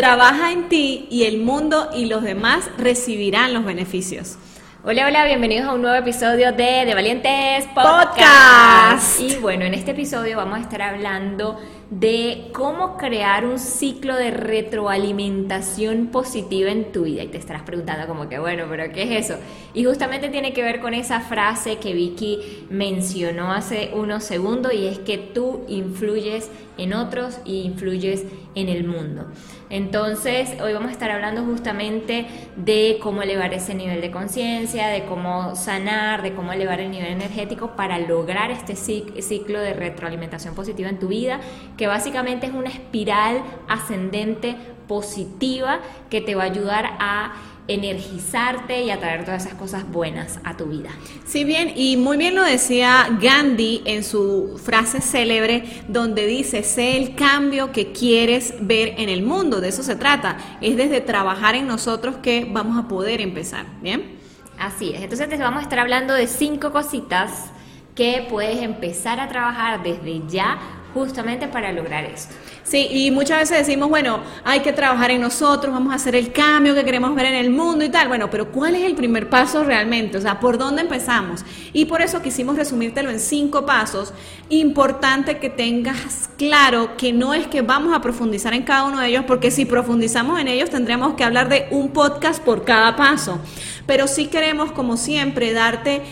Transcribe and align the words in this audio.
Trabaja 0.00 0.50
en 0.50 0.70
ti 0.70 1.06
y 1.10 1.24
el 1.24 1.42
mundo 1.42 1.90
y 1.94 2.06
los 2.06 2.22
demás 2.22 2.70
recibirán 2.78 3.52
los 3.52 3.66
beneficios. 3.66 4.38
Hola, 4.82 5.06
hola, 5.06 5.26
bienvenidos 5.26 5.68
a 5.68 5.74
un 5.74 5.82
nuevo 5.82 5.94
episodio 5.94 6.52
de 6.52 6.86
De 6.86 6.94
Valientes 6.94 7.66
Podcast. 7.74 9.20
Y 9.20 9.36
bueno, 9.36 9.66
en 9.66 9.74
este 9.74 9.90
episodio 9.90 10.38
vamos 10.38 10.58
a 10.58 10.62
estar 10.62 10.80
hablando 10.80 11.60
de 11.90 12.48
cómo 12.54 12.96
crear 12.96 13.44
un 13.44 13.58
ciclo 13.58 14.16
de 14.16 14.30
retroalimentación 14.30 16.06
positiva 16.06 16.70
en 16.70 16.92
tu 16.92 17.02
vida. 17.02 17.24
Y 17.24 17.28
te 17.28 17.36
estarás 17.36 17.64
preguntando 17.64 18.06
como 18.06 18.26
que, 18.26 18.38
bueno, 18.38 18.64
pero 18.70 18.90
¿qué 18.94 19.02
es 19.02 19.26
eso? 19.26 19.38
Y 19.74 19.84
justamente 19.84 20.30
tiene 20.30 20.54
que 20.54 20.62
ver 20.62 20.80
con 20.80 20.94
esa 20.94 21.20
frase 21.20 21.76
que 21.76 21.92
Vicky 21.92 22.64
mencionó 22.70 23.52
hace 23.52 23.90
unos 23.92 24.24
segundos 24.24 24.72
y 24.72 24.86
es 24.86 24.98
que 24.98 25.18
tú 25.18 25.66
influyes 25.68 26.48
en 26.78 26.94
otros 26.94 27.40
y 27.44 27.64
influyes 27.64 28.24
en 28.54 28.70
el 28.70 28.84
mundo. 28.84 29.26
Entonces, 29.70 30.60
hoy 30.60 30.72
vamos 30.72 30.88
a 30.88 30.92
estar 30.92 31.12
hablando 31.12 31.44
justamente 31.44 32.26
de 32.56 32.98
cómo 33.00 33.22
elevar 33.22 33.54
ese 33.54 33.72
nivel 33.74 34.00
de 34.00 34.10
conciencia, 34.10 34.88
de 34.88 35.04
cómo 35.04 35.54
sanar, 35.54 36.22
de 36.22 36.34
cómo 36.34 36.52
elevar 36.52 36.80
el 36.80 36.90
nivel 36.90 37.12
energético 37.12 37.76
para 37.76 37.98
lograr 38.00 38.50
este 38.50 38.74
ciclo 38.74 39.60
de 39.60 39.72
retroalimentación 39.72 40.56
positiva 40.56 40.88
en 40.88 40.98
tu 40.98 41.06
vida, 41.06 41.40
que 41.76 41.86
básicamente 41.86 42.46
es 42.46 42.52
una 42.52 42.68
espiral 42.68 43.42
ascendente 43.68 44.56
positiva 44.88 45.78
que 46.10 46.20
te 46.20 46.34
va 46.34 46.42
a 46.42 46.46
ayudar 46.46 46.90
a 46.98 47.34
energizarte 47.72 48.82
y 48.82 48.90
atraer 48.90 49.24
todas 49.24 49.46
esas 49.46 49.56
cosas 49.58 49.90
buenas 49.90 50.40
a 50.44 50.56
tu 50.56 50.66
vida. 50.66 50.90
Sí, 51.24 51.44
bien, 51.44 51.72
y 51.76 51.96
muy 51.96 52.16
bien 52.16 52.34
lo 52.34 52.42
decía 52.42 53.16
Gandhi 53.20 53.82
en 53.84 54.04
su 54.04 54.60
frase 54.62 55.00
célebre 55.00 55.64
donde 55.88 56.26
dice, 56.26 56.62
sé 56.62 56.96
el 56.96 57.14
cambio 57.14 57.72
que 57.72 57.92
quieres 57.92 58.54
ver 58.60 58.94
en 58.98 59.08
el 59.08 59.22
mundo, 59.22 59.60
de 59.60 59.68
eso 59.68 59.82
se 59.82 59.96
trata, 59.96 60.36
es 60.60 60.76
desde 60.76 61.00
trabajar 61.00 61.54
en 61.54 61.66
nosotros 61.66 62.16
que 62.16 62.46
vamos 62.50 62.82
a 62.82 62.88
poder 62.88 63.20
empezar, 63.20 63.66
¿bien? 63.80 64.18
Así 64.58 64.92
es, 64.92 65.02
entonces 65.02 65.28
te 65.28 65.36
vamos 65.38 65.60
a 65.60 65.62
estar 65.62 65.78
hablando 65.78 66.14
de 66.14 66.26
cinco 66.26 66.72
cositas 66.72 67.46
que 67.94 68.26
puedes 68.28 68.62
empezar 68.62 69.20
a 69.20 69.28
trabajar 69.28 69.82
desde 69.82 70.22
ya 70.28 70.58
justamente 70.94 71.48
para 71.48 71.72
lograr 71.72 72.04
esto. 72.04 72.34
Sí, 72.70 72.86
y 72.88 73.10
muchas 73.10 73.40
veces 73.40 73.66
decimos, 73.66 73.88
bueno, 73.88 74.20
hay 74.44 74.60
que 74.60 74.72
trabajar 74.72 75.10
en 75.10 75.20
nosotros, 75.22 75.74
vamos 75.74 75.92
a 75.92 75.96
hacer 75.96 76.14
el 76.14 76.30
cambio 76.30 76.72
que 76.72 76.84
queremos 76.84 77.12
ver 77.16 77.26
en 77.26 77.34
el 77.34 77.50
mundo 77.50 77.84
y 77.84 77.88
tal. 77.88 78.06
Bueno, 78.06 78.30
pero 78.30 78.52
¿cuál 78.52 78.76
es 78.76 78.84
el 78.84 78.94
primer 78.94 79.28
paso 79.28 79.64
realmente? 79.64 80.18
O 80.18 80.20
sea, 80.20 80.38
¿por 80.38 80.56
dónde 80.56 80.82
empezamos? 80.82 81.44
Y 81.72 81.86
por 81.86 82.00
eso 82.00 82.22
quisimos 82.22 82.54
resumírtelo 82.54 83.10
en 83.10 83.18
cinco 83.18 83.66
pasos. 83.66 84.12
Importante 84.50 85.38
que 85.38 85.50
tengas 85.50 86.30
claro 86.38 86.96
que 86.96 87.12
no 87.12 87.34
es 87.34 87.48
que 87.48 87.62
vamos 87.62 87.92
a 87.92 88.00
profundizar 88.00 88.54
en 88.54 88.62
cada 88.62 88.84
uno 88.84 89.00
de 89.00 89.08
ellos, 89.08 89.24
porque 89.26 89.50
si 89.50 89.64
profundizamos 89.64 90.38
en 90.38 90.46
ellos 90.46 90.70
tendríamos 90.70 91.14
que 91.14 91.24
hablar 91.24 91.48
de 91.48 91.66
un 91.72 91.88
podcast 91.88 92.40
por 92.40 92.64
cada 92.64 92.94
paso. 92.94 93.40
Pero 93.86 94.06
sí 94.06 94.26
queremos, 94.28 94.70
como 94.70 94.96
siempre, 94.96 95.52
darte 95.52 96.02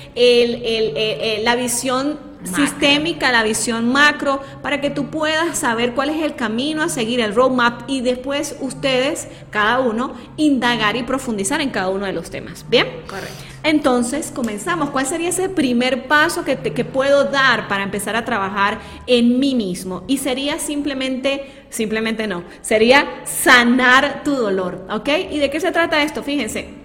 la 1.45 1.55
visión 1.55 2.27
sistémica, 2.45 3.33
la 3.33 3.43
visión 3.43 3.91
macro, 3.91 4.41
para 4.63 4.81
que 4.81 4.91
tú 4.91 5.11
puedas 5.11 5.59
saber 5.59 5.95
cuál 5.95 6.11
es 6.11 6.23
el 6.23 6.35
camino 6.35 6.83
a 6.83 6.89
seguir, 6.89 7.21
el 7.21 7.35
roadmap, 7.35 7.83
y 7.89 8.01
después 8.01 8.57
ustedes, 8.61 9.29
cada 9.51 9.81
uno, 9.81 10.15
indagar 10.37 10.97
y 10.97 11.03
profundizar 11.03 11.61
en 11.61 11.71
cada 11.71 11.89
uno 11.89 12.07
de 12.07 12.13
los 12.13 12.31
temas. 12.31 12.65
¿Bien? 12.69 12.87
Correcto. 13.09 13.45
Entonces, 13.65 14.31
comenzamos. 14.35 14.91
¿Cuál 14.91 15.07
sería 15.07 15.29
ese 15.31 15.49
primer 15.49 16.07
paso 16.07 16.45
que, 16.45 16.57
que 16.57 16.85
puedo 16.85 17.25
dar 17.25 17.69
para 17.69 17.83
empezar 17.83 18.15
a 18.17 18.25
trabajar 18.25 18.79
en 19.07 19.39
mí 19.41 19.55
mismo? 19.55 20.05
Y 20.07 20.19
sería 20.19 20.59
simplemente, 20.59 21.45
simplemente 21.69 22.27
no, 22.27 22.45
sería 22.61 23.23
sanar 23.25 24.23
tu 24.23 24.35
dolor, 24.37 24.87
¿ok? 24.91 25.09
¿Y 25.31 25.39
de 25.39 25.51
qué 25.51 25.61
se 25.61 25.73
trata 25.73 26.03
esto? 26.03 26.23
Fíjense, 26.23 26.78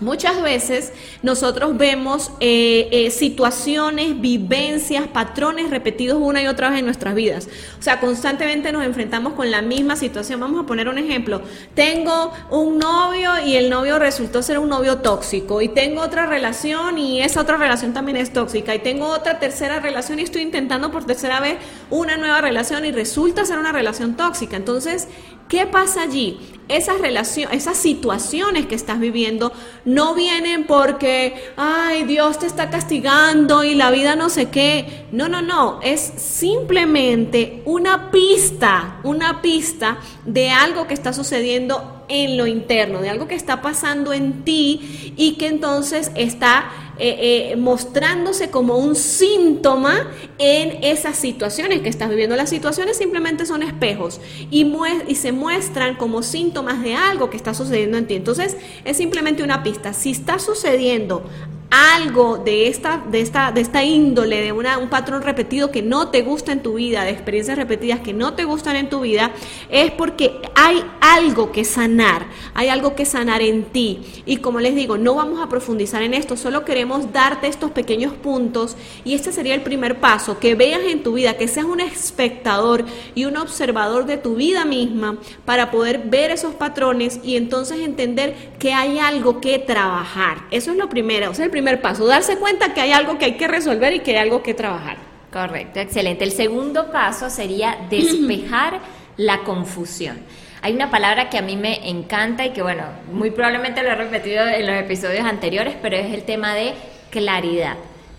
Muchas 0.00 0.40
veces 0.42 0.92
nosotros 1.22 1.76
vemos 1.76 2.30
eh, 2.38 2.88
eh, 2.92 3.10
situaciones, 3.10 4.20
vivencias, 4.20 5.08
patrones 5.08 5.70
repetidos 5.70 6.18
una 6.20 6.40
y 6.40 6.46
otra 6.46 6.70
vez 6.70 6.78
en 6.78 6.84
nuestras 6.84 7.16
vidas. 7.16 7.48
O 7.80 7.82
sea, 7.82 7.98
constantemente 7.98 8.70
nos 8.70 8.84
enfrentamos 8.84 9.32
con 9.32 9.50
la 9.50 9.60
misma 9.60 9.96
situación. 9.96 10.38
Vamos 10.38 10.62
a 10.62 10.66
poner 10.66 10.88
un 10.88 10.98
ejemplo. 10.98 11.42
Tengo 11.74 12.32
un 12.50 12.78
novio 12.78 13.32
y 13.44 13.56
el 13.56 13.70
novio 13.70 13.98
resultó 13.98 14.40
ser 14.42 14.60
un 14.60 14.68
novio 14.68 14.98
tóxico. 14.98 15.60
Y 15.60 15.68
tengo 15.68 16.02
otra 16.02 16.26
relación 16.26 16.96
y 16.98 17.20
esa 17.20 17.40
otra 17.40 17.56
relación 17.56 17.92
también 17.92 18.18
es 18.18 18.32
tóxica. 18.32 18.76
Y 18.76 18.78
tengo 18.78 19.06
otra 19.06 19.40
tercera 19.40 19.80
relación 19.80 20.20
y 20.20 20.22
estoy 20.22 20.42
intentando 20.42 20.92
por 20.92 21.06
tercera 21.06 21.40
vez 21.40 21.56
una 21.90 22.16
nueva 22.16 22.40
relación 22.40 22.84
y 22.84 22.92
resulta 22.92 23.44
ser 23.44 23.58
una 23.58 23.72
relación 23.72 24.16
tóxica. 24.16 24.56
Entonces, 24.56 25.08
¿qué 25.48 25.66
pasa 25.66 26.02
allí? 26.02 26.38
Esas 26.68 27.00
relaciones, 27.00 27.56
esas 27.56 27.78
situaciones 27.78 28.66
que 28.66 28.74
estás 28.74 29.00
viviendo 29.00 29.52
no 29.86 30.14
vienen 30.14 30.64
porque, 30.64 31.52
ay, 31.56 32.04
Dios 32.04 32.38
te 32.38 32.46
está 32.46 32.68
castigando 32.68 33.64
y 33.64 33.74
la 33.74 33.90
vida 33.90 34.16
no 34.16 34.28
sé 34.28 34.50
qué. 34.50 35.06
No, 35.10 35.28
no, 35.28 35.40
no. 35.40 35.80
Es 35.82 36.00
simplemente 36.00 37.62
una 37.64 38.10
pista, 38.10 39.00
una 39.02 39.40
pista 39.40 39.98
de 40.26 40.50
algo 40.50 40.86
que 40.86 40.92
está 40.94 41.14
sucediendo 41.14 41.97
en 42.08 42.36
lo 42.36 42.46
interno, 42.46 43.00
de 43.00 43.08
algo 43.08 43.28
que 43.28 43.34
está 43.34 43.62
pasando 43.62 44.12
en 44.12 44.44
ti 44.44 45.14
y 45.16 45.34
que 45.34 45.46
entonces 45.46 46.10
está 46.14 46.70
eh, 47.00 47.52
eh, 47.52 47.56
mostrándose 47.56 48.50
como 48.50 48.76
un 48.76 48.96
síntoma 48.96 50.10
en 50.38 50.82
esas 50.82 51.16
situaciones 51.16 51.80
que 51.80 51.88
estás 51.88 52.08
viviendo. 52.10 52.34
Las 52.34 52.50
situaciones 52.50 52.96
simplemente 52.96 53.46
son 53.46 53.62
espejos 53.62 54.20
y, 54.50 54.66
y 55.06 55.14
se 55.14 55.30
muestran 55.30 55.94
como 55.94 56.24
síntomas 56.24 56.82
de 56.82 56.94
algo 56.94 57.30
que 57.30 57.36
está 57.36 57.54
sucediendo 57.54 57.98
en 57.98 58.06
ti. 58.08 58.14
Entonces 58.14 58.56
es 58.84 58.96
simplemente 58.96 59.44
una 59.44 59.62
pista. 59.62 59.92
Si 59.92 60.10
está 60.10 60.40
sucediendo 60.40 61.22
algo 61.70 62.38
de 62.38 62.68
esta, 62.68 63.02
de 63.10 63.20
esta, 63.20 63.52
de 63.52 63.60
esta 63.60 63.84
índole, 63.84 64.40
de 64.40 64.52
una, 64.52 64.78
un 64.78 64.88
patrón 64.88 65.22
repetido 65.22 65.70
que 65.70 65.82
no 65.82 66.08
te 66.08 66.22
gusta 66.22 66.52
en 66.52 66.62
tu 66.62 66.74
vida, 66.74 67.04
de 67.04 67.10
experiencias 67.10 67.58
repetidas 67.58 68.00
que 68.00 68.14
no 68.14 68.34
te 68.34 68.44
gustan 68.44 68.76
en 68.76 68.88
tu 68.88 69.00
vida, 69.00 69.32
es 69.68 69.90
porque 69.90 70.40
hay 70.54 70.82
algo 71.00 71.52
que 71.52 71.64
sanar, 71.64 72.26
hay 72.54 72.68
algo 72.68 72.94
que 72.94 73.04
sanar 73.04 73.42
en 73.42 73.64
ti. 73.64 74.00
Y 74.24 74.38
como 74.38 74.60
les 74.60 74.74
digo, 74.74 74.96
no 74.96 75.14
vamos 75.14 75.40
a 75.40 75.48
profundizar 75.48 76.02
en 76.02 76.14
esto, 76.14 76.36
solo 76.36 76.64
queremos 76.64 77.12
darte 77.12 77.48
estos 77.48 77.70
pequeños 77.70 78.14
puntos 78.14 78.76
y 79.04 79.14
este 79.14 79.32
sería 79.32 79.54
el 79.54 79.62
primer 79.62 80.00
paso, 80.00 80.38
que 80.38 80.54
veas 80.54 80.80
en 80.84 81.02
tu 81.02 81.14
vida, 81.14 81.36
que 81.36 81.48
seas 81.48 81.66
un 81.66 81.80
espectador 81.80 82.84
y 83.14 83.26
un 83.26 83.36
observador 83.36 84.06
de 84.06 84.16
tu 84.16 84.36
vida 84.36 84.64
misma 84.64 85.18
para 85.44 85.70
poder 85.70 86.02
ver 86.06 86.30
esos 86.30 86.54
patrones 86.54 87.20
y 87.22 87.36
entonces 87.36 87.80
entender 87.80 88.34
que 88.58 88.72
hay 88.72 88.98
algo 88.98 89.40
que 89.40 89.58
trabajar. 89.58 90.38
Eso 90.50 90.70
es 90.70 90.78
lo 90.78 90.88
primero, 90.88 91.30
o 91.30 91.34
sea, 91.34 91.44
el 91.44 91.50
primer 91.58 91.80
paso, 91.80 92.06
darse 92.06 92.36
cuenta 92.36 92.72
que 92.72 92.80
hay 92.80 92.92
algo 92.92 93.18
que 93.18 93.24
hay 93.24 93.32
que 93.32 93.48
resolver 93.48 93.92
y 93.92 93.98
que 93.98 94.12
hay 94.12 94.18
algo 94.18 94.44
que 94.44 94.54
trabajar. 94.54 94.96
Correcto, 95.32 95.80
excelente. 95.80 96.22
El 96.22 96.30
segundo 96.30 96.92
paso 96.92 97.30
sería 97.30 97.76
despejar 97.90 98.78
la 99.16 99.40
confusión. 99.40 100.18
Hay 100.62 100.72
una 100.72 100.88
palabra 100.88 101.28
que 101.28 101.36
a 101.36 101.42
mí 101.42 101.56
me 101.56 101.88
encanta 101.88 102.46
y 102.46 102.50
que, 102.50 102.62
bueno, 102.62 102.84
muy 103.12 103.32
probablemente 103.32 103.82
lo 103.82 103.88
he 103.88 103.94
repetido 103.96 104.46
en 104.46 104.66
los 104.68 104.76
episodios 104.76 105.24
anteriores, 105.24 105.74
pero 105.82 105.96
es 105.96 106.14
el 106.14 106.22
tema 106.22 106.54
de 106.54 106.74
claridad. 107.10 107.74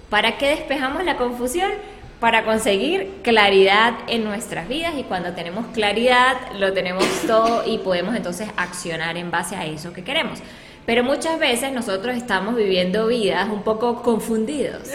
¿Para 0.10 0.38
qué 0.38 0.50
despejamos 0.50 1.06
la 1.06 1.16
confusión? 1.16 1.72
Para 2.20 2.44
conseguir 2.44 3.22
claridad 3.24 3.94
en 4.08 4.26
nuestras 4.26 4.68
vidas 4.68 4.96
y 4.98 5.04
cuando 5.04 5.32
tenemos 5.32 5.68
claridad 5.68 6.36
lo 6.58 6.74
tenemos 6.74 7.06
todo 7.26 7.64
y 7.66 7.78
podemos 7.78 8.18
entonces 8.18 8.50
accionar 8.58 9.16
en 9.16 9.32
base 9.32 9.56
a 9.56 9.66
eso 9.66 9.94
que 9.94 10.04
queremos. 10.04 10.40
Pero 10.90 11.04
muchas 11.04 11.38
veces 11.38 11.72
nosotros 11.72 12.18
estamos 12.18 12.56
viviendo 12.56 13.06
vidas 13.06 13.48
un 13.48 13.62
poco 13.62 14.02
confundidos. 14.02 14.88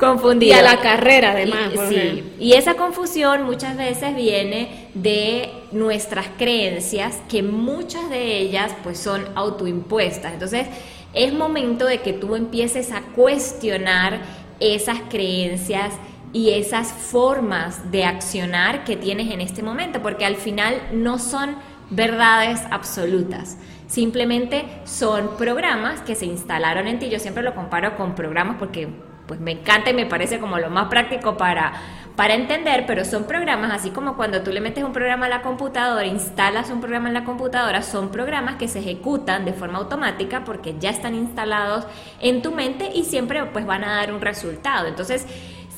confundidos. 0.00 0.56
Y 0.56 0.58
a 0.58 0.62
la 0.62 0.80
carrera, 0.80 1.32
además. 1.32 1.72
Y, 1.74 1.94
sí. 1.94 2.32
Y 2.38 2.52
esa 2.54 2.72
confusión 2.72 3.42
muchas 3.42 3.76
veces 3.76 4.16
viene 4.16 4.88
de 4.94 5.50
nuestras 5.72 6.24
creencias, 6.38 7.20
que 7.28 7.42
muchas 7.42 8.08
de 8.08 8.38
ellas 8.38 8.72
pues 8.82 8.96
son 8.96 9.26
autoimpuestas. 9.34 10.32
Entonces, 10.32 10.68
es 11.12 11.34
momento 11.34 11.84
de 11.84 12.00
que 12.00 12.14
tú 12.14 12.34
empieces 12.34 12.92
a 12.92 13.02
cuestionar 13.14 14.22
esas 14.58 15.00
creencias 15.10 15.92
y 16.32 16.52
esas 16.52 16.90
formas 16.90 17.92
de 17.92 18.06
accionar 18.06 18.84
que 18.84 18.96
tienes 18.96 19.30
en 19.30 19.42
este 19.42 19.62
momento, 19.62 20.00
porque 20.00 20.24
al 20.24 20.36
final 20.36 20.80
no 20.92 21.18
son 21.18 21.56
verdades 21.92 22.60
absolutas. 22.70 23.56
Simplemente 23.86 24.64
son 24.84 25.36
programas 25.36 26.00
que 26.00 26.14
se 26.14 26.26
instalaron 26.26 26.86
en 26.88 26.98
ti. 26.98 27.10
Yo 27.10 27.18
siempre 27.18 27.42
lo 27.42 27.54
comparo 27.54 27.96
con 27.96 28.14
programas 28.14 28.56
porque 28.58 28.88
pues 29.26 29.38
me 29.38 29.52
encanta 29.52 29.90
y 29.90 29.94
me 29.94 30.06
parece 30.06 30.40
como 30.40 30.58
lo 30.58 30.70
más 30.70 30.88
práctico 30.88 31.36
para, 31.36 31.72
para 32.16 32.34
entender, 32.34 32.84
pero 32.86 33.04
son 33.04 33.24
programas, 33.24 33.72
así 33.72 33.90
como 33.90 34.16
cuando 34.16 34.42
tú 34.42 34.50
le 34.50 34.60
metes 34.60 34.82
un 34.82 34.92
programa 34.92 35.26
a 35.26 35.28
la 35.28 35.42
computadora, 35.42 36.06
instalas 36.06 36.70
un 36.70 36.80
programa 36.80 37.08
en 37.08 37.14
la 37.14 37.24
computadora, 37.24 37.82
son 37.82 38.10
programas 38.10 38.56
que 38.56 38.66
se 38.66 38.80
ejecutan 38.80 39.44
de 39.44 39.52
forma 39.52 39.78
automática 39.78 40.42
porque 40.44 40.76
ya 40.78 40.90
están 40.90 41.14
instalados 41.14 41.86
en 42.20 42.42
tu 42.42 42.50
mente 42.50 42.90
y 42.94 43.04
siempre 43.04 43.44
pues 43.46 43.64
van 43.64 43.84
a 43.84 43.96
dar 43.96 44.12
un 44.12 44.20
resultado. 44.20 44.88
Entonces, 44.88 45.26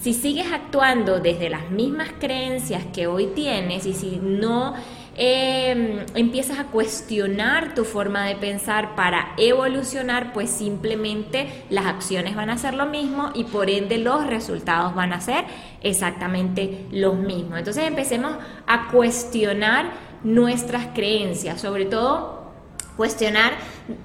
si 0.00 0.14
sigues 0.14 0.52
actuando 0.52 1.19
desde 1.19 1.50
las 1.50 1.70
mismas 1.70 2.08
creencias 2.19 2.84
que 2.93 3.06
hoy 3.06 3.26
tienes 3.28 3.87
y 3.87 3.93
si 3.93 4.20
no 4.22 4.75
em, 5.16 6.05
empiezas 6.14 6.58
a 6.58 6.64
cuestionar 6.64 7.75
tu 7.75 7.84
forma 7.84 8.25
de 8.26 8.37
pensar 8.37 8.94
para 8.94 9.32
evolucionar, 9.37 10.32
pues 10.32 10.50
simplemente 10.50 11.64
las 11.70 11.87
acciones 11.87 12.34
van 12.34 12.50
a 12.50 12.58
ser 12.58 12.75
lo 12.75 12.87
mismo 12.87 13.31
y 13.34 13.44
por 13.44 13.70
ende 13.70 13.99
los 13.99 14.26
resultados 14.26 14.94
van 14.94 15.12
a 15.12 15.20
ser 15.20 15.44
exactamente 15.82 16.87
los 16.90 17.16
mismos. 17.16 17.58
Entonces 17.58 17.84
empecemos 17.84 18.37
a 18.66 18.88
cuestionar 18.88 19.90
nuestras 20.22 20.87
creencias, 20.94 21.61
sobre 21.61 21.84
todo 21.84 22.52
cuestionar, 22.96 23.52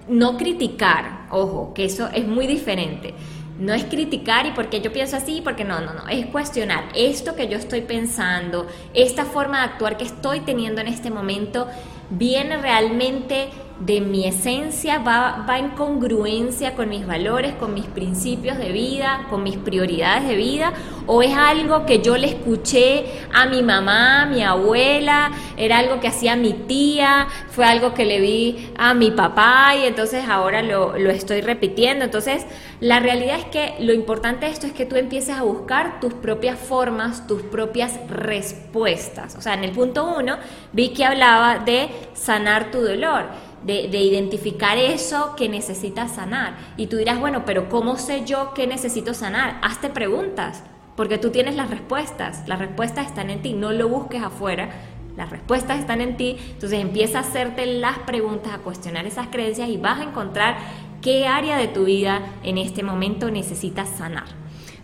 no 0.07 0.37
criticar, 0.37 1.27
ojo, 1.29 1.73
que 1.73 1.85
eso 1.85 2.09
es 2.13 2.27
muy 2.27 2.47
diferente 2.47 3.13
no 3.59 3.73
es 3.73 3.83
criticar 3.83 4.45
y 4.45 4.51
porque 4.51 4.81
yo 4.81 4.91
pienso 4.91 5.17
así, 5.17 5.41
porque 5.43 5.65
no, 5.65 5.81
no, 5.81 5.93
no, 5.93 6.07
es 6.07 6.25
cuestionar 6.27 6.85
esto 6.95 7.35
que 7.35 7.47
yo 7.47 7.57
estoy 7.57 7.81
pensando, 7.81 8.67
esta 8.93 9.25
forma 9.25 9.59
de 9.59 9.73
actuar 9.73 9.97
que 9.97 10.05
estoy 10.05 10.39
teniendo 10.39 10.81
en 10.81 10.87
este 10.87 11.11
momento, 11.11 11.67
viene 12.09 12.57
realmente 12.57 13.49
de 13.79 14.01
mi 14.01 14.27
esencia, 14.27 14.99
va, 14.99 15.45
va 15.47 15.57
en 15.57 15.69
congruencia 15.69 16.75
con 16.75 16.89
mis 16.89 17.07
valores, 17.07 17.53
con 17.53 17.73
mis 17.73 17.85
principios 17.85 18.57
de 18.57 18.71
vida, 18.71 19.25
con 19.29 19.41
mis 19.41 19.57
prioridades 19.57 20.27
de 20.27 20.35
vida, 20.35 20.73
o 21.05 21.23
es 21.23 21.35
algo 21.35 21.85
que 21.85 22.01
yo 22.01 22.17
le 22.17 22.27
escuché 22.27 23.05
a 23.33 23.45
mi 23.45 23.63
mamá, 23.63 24.23
a 24.23 24.25
mi 24.25 24.43
abuela, 24.43 25.31
era 25.55 25.79
algo 25.79 25.99
que 25.99 26.09
hacía 26.09 26.35
mi 26.35 26.53
tía, 26.53 27.27
fue 27.49 27.65
algo 27.65 27.93
que 27.93 28.05
le 28.05 28.19
vi 28.19 28.69
a 28.77 28.93
mi 28.93 29.11
papá 29.11 29.75
y 29.75 29.85
entonces 29.85 30.25
ahora 30.27 30.61
lo, 30.61 30.97
lo 30.97 31.09
estoy 31.09 31.41
repitiendo. 31.41 32.03
Entonces, 32.05 32.45
la 32.81 32.99
realidad 32.99 33.39
es 33.39 33.45
que 33.45 33.75
lo 33.79 33.93
importante 33.93 34.45
de 34.45 34.51
esto 34.51 34.67
es 34.67 34.73
que 34.73 34.85
tú 34.85 34.97
empieces 34.97 35.35
a 35.35 35.43
buscar 35.43 35.99
tus 35.99 36.13
propias 36.13 36.59
formas, 36.59 37.27
tus 37.27 37.41
propias 37.43 37.97
respuestas. 38.09 39.35
O 39.35 39.41
sea, 39.41 39.53
en 39.53 39.63
el 39.63 39.71
punto 39.71 40.15
uno 40.17 40.37
vi 40.73 40.89
que 40.89 41.05
hablaba 41.05 41.59
de 41.59 41.89
sanar 42.13 42.71
tu 42.71 42.81
dolor 42.81 43.48
de, 43.63 44.01
identificar 44.01 44.77
eso 44.77 45.35
que 45.35 45.49
necesitas 45.49 46.15
sanar. 46.15 46.57
Y 46.77 46.87
tú 46.87 46.97
dirás, 46.97 47.19
bueno, 47.19 47.43
pero 47.45 47.69
¿cómo 47.69 47.97
sé 47.97 48.25
yo 48.25 48.53
qué 48.53 48.67
necesito 48.67 49.13
sanar? 49.13 49.59
Hazte 49.61 49.89
preguntas, 49.89 50.63
porque 50.95 51.17
tú 51.17 51.29
tienes 51.29 51.55
las 51.55 51.69
respuestas. 51.69 52.47
Las 52.47 52.59
respuestas 52.59 53.07
están 53.07 53.29
en 53.29 53.41
ti, 53.41 53.53
no 53.53 53.71
lo 53.71 53.89
busques 53.89 54.21
afuera. 54.21 54.69
Las 55.17 55.29
respuestas 55.29 55.79
están 55.79 55.99
en 55.99 56.15
ti, 56.15 56.37
entonces 56.53 56.79
empieza 56.79 57.17
a 57.17 57.21
hacerte 57.21 57.65
las 57.65 57.99
preguntas, 57.99 58.53
a 58.53 58.59
cuestionar 58.59 59.05
esas 59.05 59.27
creencias 59.27 59.67
y 59.67 59.75
vas 59.75 59.99
a 59.99 60.03
encontrar 60.03 60.57
qué 61.01 61.27
área 61.27 61.57
de 61.57 61.67
tu 61.67 61.85
vida 61.85 62.21
en 62.43 62.57
este 62.57 62.83
momento 62.83 63.29
necesitas 63.29 63.89
sanar. 63.89 64.27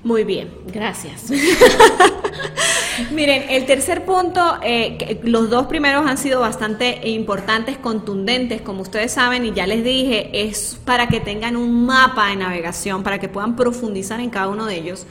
Muy 0.03 0.23
bien, 0.23 0.51
gracias. 0.67 1.31
Miren, 3.11 3.45
el 3.49 3.65
tercer 3.65 4.05
punto, 4.05 4.57
eh, 4.63 5.19
los 5.23 5.49
dos 5.49 5.67
primeros 5.67 6.05
han 6.05 6.17
sido 6.17 6.39
bastante 6.39 7.09
importantes, 7.09 7.77
contundentes, 7.77 8.61
como 8.61 8.81
ustedes 8.81 9.11
saben, 9.11 9.45
y 9.45 9.53
ya 9.53 9.67
les 9.67 9.83
dije, 9.83 10.47
es 10.47 10.79
para 10.85 11.07
que 11.07 11.19
tengan 11.19 11.57
un 11.57 11.85
mapa 11.85 12.27
de 12.29 12.37
navegación, 12.37 13.03
para 13.03 13.19
que 13.19 13.27
puedan 13.27 13.55
profundizar 13.55 14.19
en 14.19 14.29
cada 14.29 14.47
uno 14.47 14.65
de 14.65 14.75
ellos. 14.75 15.05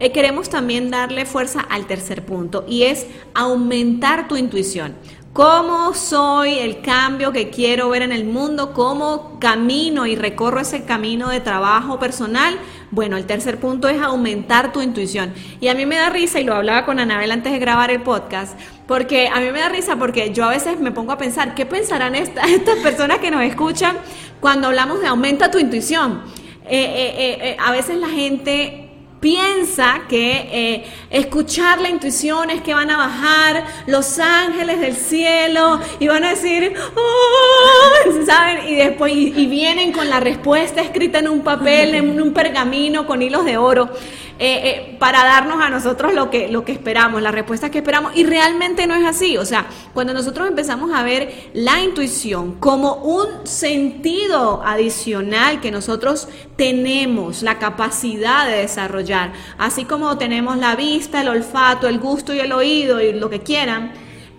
Eh, 0.00 0.12
queremos 0.12 0.48
también 0.48 0.90
darle 0.90 1.26
fuerza 1.26 1.60
al 1.60 1.86
tercer 1.86 2.24
punto 2.24 2.64
y 2.68 2.84
es 2.84 3.06
aumentar 3.34 4.28
tu 4.28 4.36
intuición. 4.36 4.94
¿Cómo 5.32 5.94
soy 5.94 6.58
el 6.58 6.80
cambio 6.80 7.32
que 7.32 7.50
quiero 7.50 7.90
ver 7.90 8.02
en 8.02 8.12
el 8.12 8.24
mundo? 8.24 8.72
¿Cómo 8.72 9.38
camino 9.38 10.06
y 10.06 10.16
recorro 10.16 10.60
ese 10.60 10.84
camino 10.84 11.28
de 11.28 11.40
trabajo 11.40 11.98
personal? 11.98 12.58
Bueno, 12.90 13.16
el 13.18 13.26
tercer 13.26 13.58
punto 13.60 13.88
es 13.88 14.00
aumentar 14.00 14.72
tu 14.72 14.80
intuición. 14.80 15.34
Y 15.60 15.68
a 15.68 15.74
mí 15.74 15.84
me 15.84 15.96
da 15.96 16.08
risa, 16.08 16.40
y 16.40 16.44
lo 16.44 16.54
hablaba 16.54 16.86
con 16.86 16.98
Anabel 16.98 17.30
antes 17.30 17.52
de 17.52 17.58
grabar 17.58 17.90
el 17.90 18.00
podcast, 18.00 18.58
porque 18.86 19.28
a 19.28 19.40
mí 19.40 19.50
me 19.52 19.60
da 19.60 19.68
risa 19.68 19.96
porque 19.96 20.32
yo 20.32 20.44
a 20.44 20.50
veces 20.50 20.80
me 20.80 20.90
pongo 20.90 21.12
a 21.12 21.18
pensar, 21.18 21.54
¿qué 21.54 21.66
pensarán 21.66 22.14
estas 22.14 22.76
personas 22.82 23.18
que 23.18 23.30
nos 23.30 23.42
escuchan 23.42 23.96
cuando 24.40 24.68
hablamos 24.68 25.00
de 25.00 25.06
aumenta 25.06 25.50
tu 25.50 25.58
intuición? 25.58 26.22
Eh, 26.64 26.70
eh, 26.70 27.38
eh, 27.42 27.56
a 27.58 27.72
veces 27.72 27.96
la 27.96 28.08
gente 28.08 28.87
piensa 29.20 30.02
que 30.08 30.48
eh, 30.52 30.84
escuchar 31.10 31.80
la 31.80 31.88
intuición 31.88 32.50
es 32.50 32.60
que 32.62 32.74
van 32.74 32.90
a 32.90 32.96
bajar 32.96 33.64
los 33.86 34.18
ángeles 34.18 34.80
del 34.80 34.96
cielo 34.96 35.80
y 35.98 36.08
van 36.08 36.24
a 36.24 36.30
decir, 36.30 36.74
oh", 36.94 38.24
¿saben? 38.26 38.68
Y 38.68 38.76
después 38.76 39.12
y, 39.12 39.46
vienen 39.46 39.92
con 39.92 40.08
la 40.08 40.20
respuesta 40.20 40.80
escrita 40.80 41.18
en 41.18 41.28
un 41.28 41.42
papel, 41.42 41.94
en 41.94 42.20
un 42.20 42.32
pergamino 42.32 43.06
con 43.06 43.22
hilos 43.22 43.44
de 43.44 43.56
oro. 43.56 43.90
Eh, 44.40 44.60
eh, 44.68 44.96
para 45.00 45.24
darnos 45.24 45.60
a 45.60 45.68
nosotros 45.68 46.14
lo 46.14 46.30
que, 46.30 46.46
lo 46.46 46.64
que 46.64 46.70
esperamos, 46.70 47.20
la 47.20 47.32
respuesta 47.32 47.70
que 47.70 47.78
esperamos. 47.78 48.12
Y 48.16 48.24
realmente 48.24 48.86
no 48.86 48.94
es 48.94 49.04
así. 49.04 49.36
O 49.36 49.44
sea, 49.44 49.66
cuando 49.92 50.14
nosotros 50.14 50.46
empezamos 50.46 50.92
a 50.94 51.02
ver 51.02 51.50
la 51.54 51.80
intuición 51.80 52.54
como 52.54 52.94
un 52.94 53.46
sentido 53.48 54.62
adicional 54.64 55.60
que 55.60 55.72
nosotros 55.72 56.28
tenemos 56.54 57.42
la 57.42 57.58
capacidad 57.58 58.46
de 58.46 58.58
desarrollar, 58.58 59.32
así 59.58 59.84
como 59.84 60.18
tenemos 60.18 60.56
la 60.56 60.76
vista, 60.76 61.20
el 61.20 61.28
olfato, 61.28 61.88
el 61.88 61.98
gusto 61.98 62.32
y 62.32 62.38
el 62.38 62.52
oído 62.52 63.00
y 63.00 63.12
lo 63.12 63.28
que 63.30 63.40
quieran, 63.40 63.92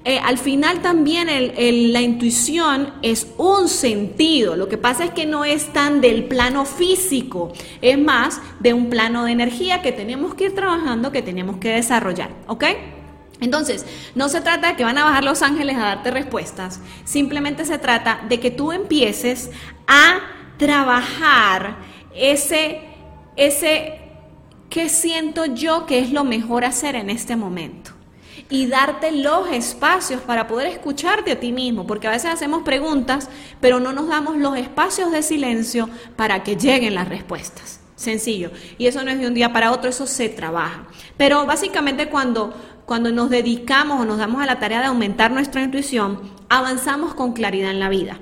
eh, 0.06 0.19
al 0.19 0.38
final 0.38 0.81
también 0.81 1.28
la 1.28 2.01
intuición 2.01 2.94
es 3.01 3.28
un 3.38 3.68
sentido. 3.68 4.56
Lo 4.56 4.69
que 4.69 4.78
pasa 4.78 5.04
es 5.06 5.12
que 5.12 5.25
no 5.25 5.44
es 5.46 5.74
tan 5.74 6.01
del 6.01 6.24
plano 6.25 6.66
físico, 6.66 7.51
es 7.81 7.98
más 7.98 8.42
de 8.60 8.74
un 8.74 8.90
plano 8.90 9.25
de 9.25 9.31
energía 9.31 9.81
que 9.81 9.92
tenemos 9.92 10.36
que 10.36 10.46
ir 10.46 10.56
trabajando, 10.56 11.12
que 11.12 11.21
tenemos 11.21 11.57
que 11.57 11.74
desarrollar. 11.74 12.30
¿Ok? 12.47 12.66
Entonces, 13.42 13.85
no 14.16 14.28
se 14.30 14.42
trata 14.42 14.69
de 14.69 14.76
que 14.76 14.83
van 14.83 14.97
a 14.97 15.06
bajar 15.06 15.24
los 15.24 15.42
ángeles 15.42 15.78
a 15.78 15.81
darte 15.81 16.12
respuestas, 16.12 16.81
simplemente 17.06 17.66
se 17.66 17.78
trata 17.78 18.26
de 18.28 18.40
que 18.40 18.52
tú 18.52 18.71
empieces 18.71 19.52
a 19.88 20.19
trabajar 20.57 21.78
ese, 22.14 22.81
ese, 23.38 24.00
¿qué 24.69 24.90
siento 24.90 25.45
yo 25.45 25.85
que 25.85 26.00
es 26.00 26.12
lo 26.12 26.26
mejor 26.26 26.66
hacer 26.66 26.95
en 26.95 27.09
este 27.09 27.38
momento? 27.38 27.92
Y 28.50 28.66
darte 28.66 29.12
los 29.12 29.50
espacios 29.52 30.22
para 30.22 30.48
poder 30.48 30.68
escucharte 30.68 31.32
a 31.32 31.40
ti 31.40 31.52
mismo, 31.52 31.86
porque 31.86 32.08
a 32.08 32.12
veces 32.12 32.32
hacemos 32.32 32.64
preguntas, 32.64 33.30
pero 33.62 33.80
no 33.80 33.94
nos 33.94 34.08
damos 34.08 34.38
los 34.38 34.58
espacios 34.58 35.12
de 35.12 35.22
silencio 35.22 35.88
para 36.16 36.44
que 36.44 36.56
lleguen 36.56 36.96
las 36.96 37.08
respuestas. 37.08 37.80
Sencillo. 37.96 38.52
Y 38.78 38.88
eso 38.88 39.04
no 39.04 39.12
es 39.12 39.20
de 39.20 39.28
un 39.28 39.34
día 39.34 39.54
para 39.54 39.72
otro, 39.72 39.90
eso 39.90 40.08
se 40.08 40.30
trabaja. 40.30 40.88
Pero 41.18 41.46
básicamente 41.46 42.10
cuando, 42.10 42.54
cuando 42.86 43.12
nos 43.12 43.30
dedicamos 43.30 44.02
o 44.02 44.06
nos 44.06 44.18
damos 44.18 44.42
a 44.42 44.46
la 44.46 44.58
tarea 44.58 44.80
de 44.80 44.86
aumentar 44.86 45.32
nuestra 45.32 45.62
intuición, 45.62 46.20
avanzamos 46.48 47.14
con 47.14 47.34
claridad 47.34 47.72
en 47.72 47.80
la 47.80 47.90
vida. 47.90 48.18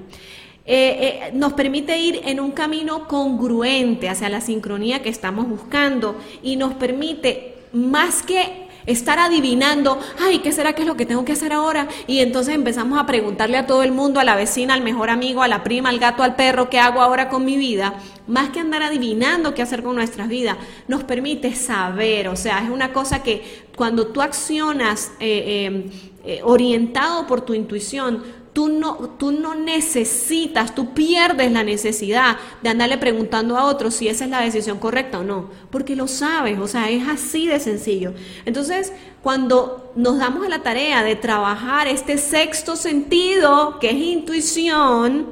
Eh, 0.65 1.29
eh, 1.29 1.31
nos 1.33 1.53
permite 1.53 1.97
ir 1.97 2.21
en 2.25 2.41
un 2.41 2.51
camino 2.51 3.07
congruente 3.07 4.09
hacia 4.09 4.27
la 4.27 4.41
sincronía 4.41 5.01
que 5.01 5.09
estamos 5.09 5.47
buscando 5.47 6.17
y 6.43 6.57
nos 6.57 6.73
permite 6.73 7.55
más 7.71 8.21
que 8.23 8.66
estar 8.87 9.19
adivinando, 9.19 9.99
ay, 10.19 10.39
¿qué 10.39 10.51
será 10.51 10.73
que 10.73 10.81
es 10.81 10.87
lo 10.87 10.97
que 10.97 11.05
tengo 11.05 11.23
que 11.23 11.33
hacer 11.33 11.53
ahora? 11.53 11.87
Y 12.07 12.19
entonces 12.19 12.55
empezamos 12.55 12.97
a 12.97 13.05
preguntarle 13.05 13.57
a 13.57 13.67
todo 13.67 13.83
el 13.83 13.91
mundo, 13.91 14.19
a 14.19 14.23
la 14.23 14.35
vecina, 14.35 14.73
al 14.73 14.81
mejor 14.81 15.11
amigo, 15.11 15.43
a 15.43 15.47
la 15.47 15.63
prima, 15.63 15.89
al 15.89 15.99
gato, 15.99 16.23
al 16.23 16.35
perro, 16.35 16.69
¿qué 16.69 16.79
hago 16.79 17.01
ahora 17.01 17.29
con 17.29 17.45
mi 17.45 17.57
vida? 17.57 17.93
Más 18.27 18.49
que 18.49 18.59
andar 18.59 18.81
adivinando 18.81 19.53
qué 19.53 19.61
hacer 19.61 19.83
con 19.83 19.95
nuestras 19.95 20.27
vidas, 20.27 20.57
nos 20.87 21.03
permite 21.03 21.53
saber, 21.53 22.29
o 22.29 22.35
sea, 22.35 22.63
es 22.63 22.69
una 22.69 22.93
cosa 22.93 23.21
que 23.21 23.67
cuando 23.75 24.07
tú 24.07 24.21
accionas 24.21 25.11
eh, 25.19 25.89
eh, 26.25 26.41
orientado 26.43 27.27
por 27.27 27.41
tu 27.41 27.53
intuición, 27.53 28.23
Tú 28.57 28.69
no, 28.69 28.95
tú 29.19 29.31
no 29.31 29.53
necesitas, 29.53 30.73
tú 30.73 30.95
pierdes 30.95 31.51
la 31.51 31.63
necesidad 31.63 32.37
de 32.63 32.69
andarle 32.69 32.97
preguntando 32.97 33.55
a 33.55 33.65
otros 33.65 33.93
si 33.93 34.07
esa 34.07 34.25
es 34.25 34.31
la 34.31 34.41
decisión 34.41 34.79
correcta 34.79 35.19
o 35.19 35.23
no, 35.23 35.51
porque 35.69 35.95
lo 35.95 36.07
sabes, 36.07 36.57
o 36.57 36.67
sea, 36.67 36.89
es 36.89 37.07
así 37.07 37.45
de 37.45 37.59
sencillo. 37.59 38.15
Entonces, 38.45 38.93
cuando 39.21 39.91
nos 39.95 40.17
damos 40.17 40.43
a 40.43 40.49
la 40.49 40.63
tarea 40.63 41.03
de 41.03 41.15
trabajar 41.15 41.87
este 41.87 42.17
sexto 42.17 42.75
sentido, 42.75 43.77
que 43.77 43.91
es 43.91 43.95
intuición, 43.95 45.27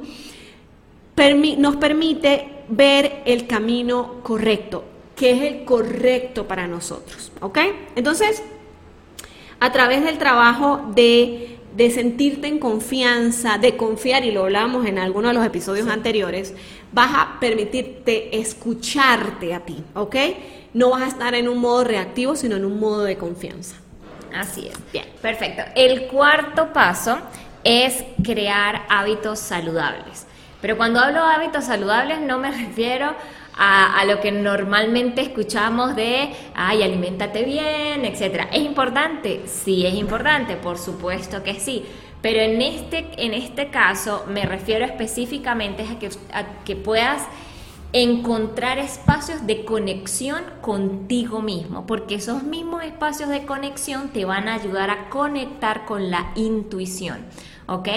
nos 1.58 1.76
permite 1.78 2.62
ver 2.68 3.22
el 3.26 3.48
camino 3.48 4.20
correcto. 4.22 4.84
que 5.16 5.32
es 5.32 5.42
el 5.42 5.64
correcto 5.64 6.46
para 6.46 6.68
nosotros, 6.68 7.32
¿ok? 7.40 7.58
Entonces, 7.96 8.40
a 9.58 9.72
través 9.72 10.04
del 10.04 10.18
trabajo 10.18 10.92
de, 10.94 11.55
de 11.76 11.90
sentirte 11.90 12.46
en 12.46 12.58
confianza, 12.58 13.58
de 13.58 13.76
confiar, 13.76 14.24
y 14.24 14.30
lo 14.30 14.44
hablamos 14.44 14.86
en 14.86 14.98
algunos 14.98 15.30
de 15.30 15.34
los 15.34 15.44
episodios 15.44 15.88
anteriores, 15.88 16.54
vas 16.92 17.10
a 17.14 17.38
permitirte 17.38 18.38
escucharte 18.38 19.52
a 19.52 19.60
ti, 19.60 19.84
¿ok? 19.94 20.16
No 20.72 20.90
vas 20.90 21.02
a 21.02 21.08
estar 21.08 21.34
en 21.34 21.48
un 21.48 21.58
modo 21.58 21.84
reactivo, 21.84 22.34
sino 22.34 22.56
en 22.56 22.64
un 22.64 22.80
modo 22.80 23.04
de 23.04 23.18
confianza. 23.18 23.76
Así 24.34 24.68
es. 24.68 24.74
Bien, 24.90 25.04
perfecto. 25.20 25.62
El 25.74 26.06
cuarto 26.06 26.72
paso 26.72 27.18
es 27.62 28.04
crear 28.22 28.86
hábitos 28.88 29.38
saludables. 29.38 30.26
Pero 30.62 30.78
cuando 30.78 31.00
hablo 31.00 31.26
de 31.26 31.34
hábitos 31.34 31.64
saludables 31.64 32.20
no 32.20 32.38
me 32.38 32.50
refiero 32.66 33.14
a, 33.56 34.04
lo 34.04 34.20
que 34.20 34.32
normalmente 34.32 35.22
escuchamos 35.22 35.96
de, 35.96 36.30
ay, 36.54 36.82
aliméntate 36.82 37.42
bien, 37.44 38.04
etcétera. 38.04 38.48
¿Es 38.52 38.62
importante? 38.62 39.42
Sí, 39.46 39.86
es 39.86 39.94
importante, 39.94 40.56
por 40.56 40.78
supuesto 40.78 41.42
que 41.42 41.58
sí. 41.58 41.84
Pero 42.20 42.40
en 42.40 42.60
este, 42.60 43.06
en 43.16 43.34
este 43.34 43.68
caso 43.68 44.24
me 44.28 44.44
refiero 44.44 44.84
específicamente 44.84 45.84
a 45.84 45.98
que, 45.98 46.10
a 46.32 46.64
que 46.64 46.76
puedas 46.76 47.22
encontrar 47.92 48.78
espacios 48.78 49.46
de 49.46 49.64
conexión 49.64 50.42
contigo 50.60 51.40
mismo, 51.40 51.86
porque 51.86 52.16
esos 52.16 52.42
mismos 52.42 52.84
espacios 52.84 53.30
de 53.30 53.46
conexión 53.46 54.08
te 54.10 54.24
van 54.24 54.48
a 54.48 54.54
ayudar 54.54 54.90
a 54.90 55.08
conectar 55.08 55.86
con 55.86 56.10
la 56.10 56.32
intuición, 56.34 57.24
¿ok? 57.66 57.88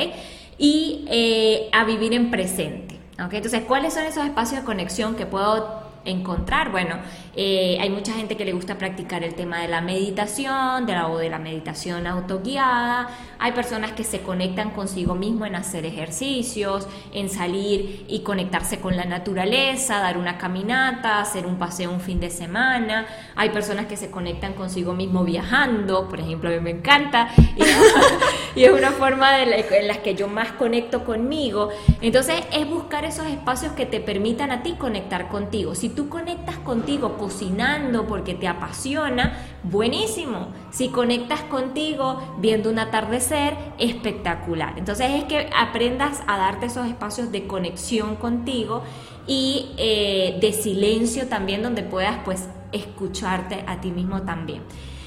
Y 0.58 1.06
eh, 1.10 1.70
a 1.74 1.84
vivir 1.84 2.14
en 2.14 2.32
presente, 2.32 2.89
Entonces, 3.32 3.64
¿cuáles 3.68 3.94
son 3.94 4.04
esos 4.04 4.26
espacios 4.26 4.62
de 4.62 4.66
conexión 4.66 5.16
que 5.16 5.26
puedo 5.26 5.90
encontrar? 6.06 6.72
Bueno, 6.72 6.96
eh, 7.36 7.78
hay 7.82 7.90
mucha 7.90 8.14
gente 8.14 8.38
que 8.38 8.46
le 8.46 8.54
gusta 8.54 8.78
practicar 8.78 9.24
el 9.24 9.36
tema 9.36 9.62
de 9.62 9.68
la 9.68 9.82
meditación, 9.82 10.86
de 10.86 10.94
la, 10.94 11.08
o 11.08 11.18
de 11.18 11.30
la 11.30 11.38
meditación 11.38 12.08
autoguiada. 12.08 13.10
Hay 13.38 13.52
personas 13.52 13.92
que 13.92 14.04
se 14.04 14.22
conectan 14.22 14.72
consigo 14.72 15.16
mismo 15.16 15.46
en 15.46 15.56
hacer 15.56 15.86
ejercicios, 15.86 16.88
en 17.14 17.30
salir 17.30 18.06
y 18.08 18.22
conectarse 18.22 18.80
con 18.80 18.96
la 18.96 19.06
naturaleza, 19.06 20.00
dar 20.00 20.18
una 20.18 20.38
caminata, 20.38 21.20
hacer 21.20 21.46
un 21.46 21.58
paseo 21.58 21.92
un 21.92 22.00
fin 22.00 22.20
de 22.20 22.30
semana. 22.30 23.06
Hay 23.36 23.50
personas 23.50 23.88
que 23.88 23.98
se 23.98 24.10
conectan 24.10 24.54
consigo 24.54 24.94
mismo 24.94 25.24
viajando, 25.24 26.08
por 26.08 26.20
ejemplo, 26.20 26.50
a 26.50 26.54
mí 26.54 26.60
me 26.60 26.72
encanta. 26.72 27.30
es 28.56 28.72
una 28.72 28.92
forma 28.92 29.32
de 29.34 29.66
en 29.72 29.88
las 29.88 29.98
que 30.00 30.16
yo 30.16 30.28
más 30.28 30.52
conecto 30.54 31.06
conmigo. 31.06 31.70
Entonces, 32.02 32.42
es 32.52 32.68
buscar 32.70 33.06
esos 33.06 33.28
espacios 33.28 33.74
que 33.74 33.86
te 33.86 34.00
permitan 34.00 34.52
a 34.52 34.64
ti 34.64 34.74
conectar 34.74 35.28
contigo. 35.28 35.76
Si 35.76 35.90
tú 35.90 36.10
conectas 36.10 36.58
contigo 36.58 37.18
cocinando 37.18 38.08
porque 38.08 38.34
te 38.34 38.48
apasiona, 38.48 39.38
buenísimo. 39.64 40.50
Si 40.72 40.90
conectas 40.90 41.42
contigo 41.42 42.38
viendo 42.40 42.70
un 42.70 42.80
atardecer, 42.80 43.56
espectacular. 43.78 44.74
Entonces 44.78 45.12
es 45.12 45.24
que 45.26 45.50
aprendas 45.56 46.22
a 46.28 46.38
darte 46.38 46.68
esos 46.68 46.88
espacios 46.88 47.32
de 47.32 47.48
conexión 47.48 48.16
contigo 48.16 48.84
y 49.28 49.72
eh, 49.78 50.38
de 50.42 50.54
silencio 50.54 51.28
también 51.28 51.62
donde 51.62 51.84
puedas 51.84 52.18
pues 52.26 52.48
escucharte 52.72 53.64
a 53.68 53.82
ti 53.82 53.92
mismo 53.92 54.24
también. 54.24 54.64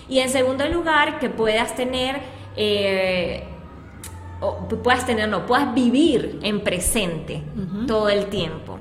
Y 0.08 0.18
en 0.18 0.28
segundo 0.28 0.66
lugar, 0.68 1.18
que 1.18 1.30
puedas 1.30 1.74
tener... 1.74 2.41
Eh, 2.56 3.44
puedas 4.82 5.06
tener, 5.06 5.28
no, 5.28 5.46
puedas 5.46 5.72
vivir 5.74 6.40
en 6.42 6.62
presente 6.62 7.42
todo 7.86 8.08
el 8.08 8.26
tiempo. 8.26 8.78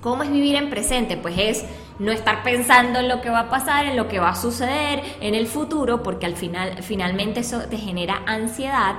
¿Cómo 0.00 0.22
es 0.22 0.32
vivir 0.32 0.56
en 0.56 0.70
presente? 0.70 1.16
Pues 1.16 1.34
es 1.38 1.64
no 1.98 2.10
estar 2.10 2.42
pensando 2.42 3.00
en 3.00 3.08
lo 3.08 3.20
que 3.20 3.28
va 3.28 3.40
a 3.40 3.50
pasar, 3.50 3.84
en 3.84 3.96
lo 3.96 4.08
que 4.08 4.18
va 4.18 4.30
a 4.30 4.34
suceder 4.34 5.02
en 5.20 5.34
el 5.34 5.46
futuro, 5.46 6.02
porque 6.02 6.24
al 6.24 6.34
final, 6.34 6.82
finalmente 6.82 7.40
eso 7.40 7.60
te 7.68 7.76
genera 7.76 8.22
ansiedad. 8.26 8.94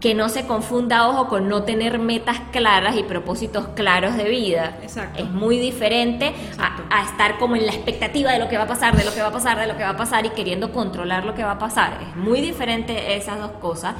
Que 0.00 0.14
no 0.14 0.30
se 0.30 0.46
confunda, 0.46 1.08
ojo, 1.08 1.28
con 1.28 1.48
no 1.48 1.64
tener 1.64 1.98
metas 1.98 2.40
claras 2.52 2.96
y 2.96 3.02
propósitos 3.02 3.68
claros 3.74 4.16
de 4.16 4.24
vida. 4.24 4.78
Exacto. 4.82 5.22
Es 5.22 5.30
muy 5.30 5.58
diferente 5.58 6.34
a, 6.58 7.02
estar 7.02 7.38
como 7.38 7.54
en 7.56 7.66
la 7.66 7.72
expectativa 7.72 8.32
de 8.32 8.38
lo 8.38 8.48
que 8.48 8.56
va 8.56 8.64
a 8.64 8.68
pasar, 8.68 8.96
de 8.96 9.04
lo 9.04 9.12
que 9.12 9.20
va 9.20 9.28
a 9.28 9.32
pasar, 9.32 9.58
de 9.58 9.66
lo 9.66 9.76
que 9.76 9.82
va 9.82 9.90
a 9.90 9.96
pasar 9.96 10.24
y 10.24 10.30
queriendo 10.30 10.72
controlar 10.72 11.24
lo 11.24 11.34
que 11.34 11.44
va 11.44 11.52
a 11.52 11.58
pasar. 11.58 11.98
Es 12.08 12.16
muy 12.16 12.40
diferente 12.40 13.14
esas 13.16 13.38
dos 13.38 13.52
cosas. 13.60 13.94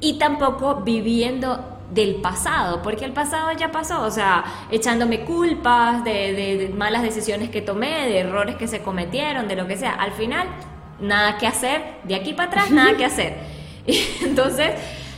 Y 0.00 0.18
tampoco 0.18 0.76
viviendo 0.76 1.80
del 1.90 2.16
pasado, 2.16 2.82
porque 2.82 3.04
el 3.04 3.12
pasado 3.12 3.50
ya 3.52 3.72
pasó, 3.72 4.02
o 4.02 4.10
sea, 4.10 4.44
echándome 4.70 5.20
culpas 5.20 6.04
de, 6.04 6.72
malas 6.76 7.02
decisiones 7.02 7.50
que 7.50 7.62
tomé, 7.62 8.06
de 8.06 8.18
errores 8.18 8.56
que 8.56 8.68
se 8.68 8.80
cometieron, 8.80 9.48
de 9.48 9.56
lo 9.56 9.66
que 9.66 9.76
sea. 9.76 9.92
Al 9.92 10.12
final, 10.12 10.46
nada 11.00 11.36
que 11.38 11.46
hacer, 11.46 11.82
de 12.04 12.14
aquí 12.14 12.32
para 12.32 12.50
atrás, 12.50 12.70
nada 12.70 12.96
que 12.96 13.04
hacer. 13.06 13.36
entonces, 14.22 14.72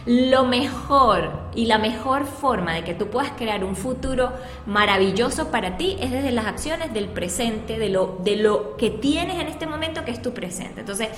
lo 0.06 0.44
mejor 0.44 1.30
y 1.54 1.66
la 1.66 1.78
mejor 1.78 2.26
forma 2.26 2.75
de 2.75 2.85
que 2.85 2.94
tú 2.94 3.09
puedas 3.09 3.32
crear 3.32 3.64
un 3.64 3.76
futuro 3.76 4.32
maravilloso 4.66 5.50
para 5.50 5.76
ti 5.76 5.97
es 6.00 6.11
desde 6.11 6.32
las 6.32 6.47
acciones 6.47 6.92
del 6.92 7.06
presente, 7.06 7.78
de 7.78 7.88
lo, 7.88 8.18
de 8.25 8.37
lo 8.37 8.76
que 8.76 8.90
tienes 8.90 9.40
en 9.40 9.49
este 9.49 9.66
momento 9.66 10.04
que 10.04 10.11
es 10.11 10.23
tu 10.23 10.32
presente. 10.32 10.80
Entonces, 10.80 11.09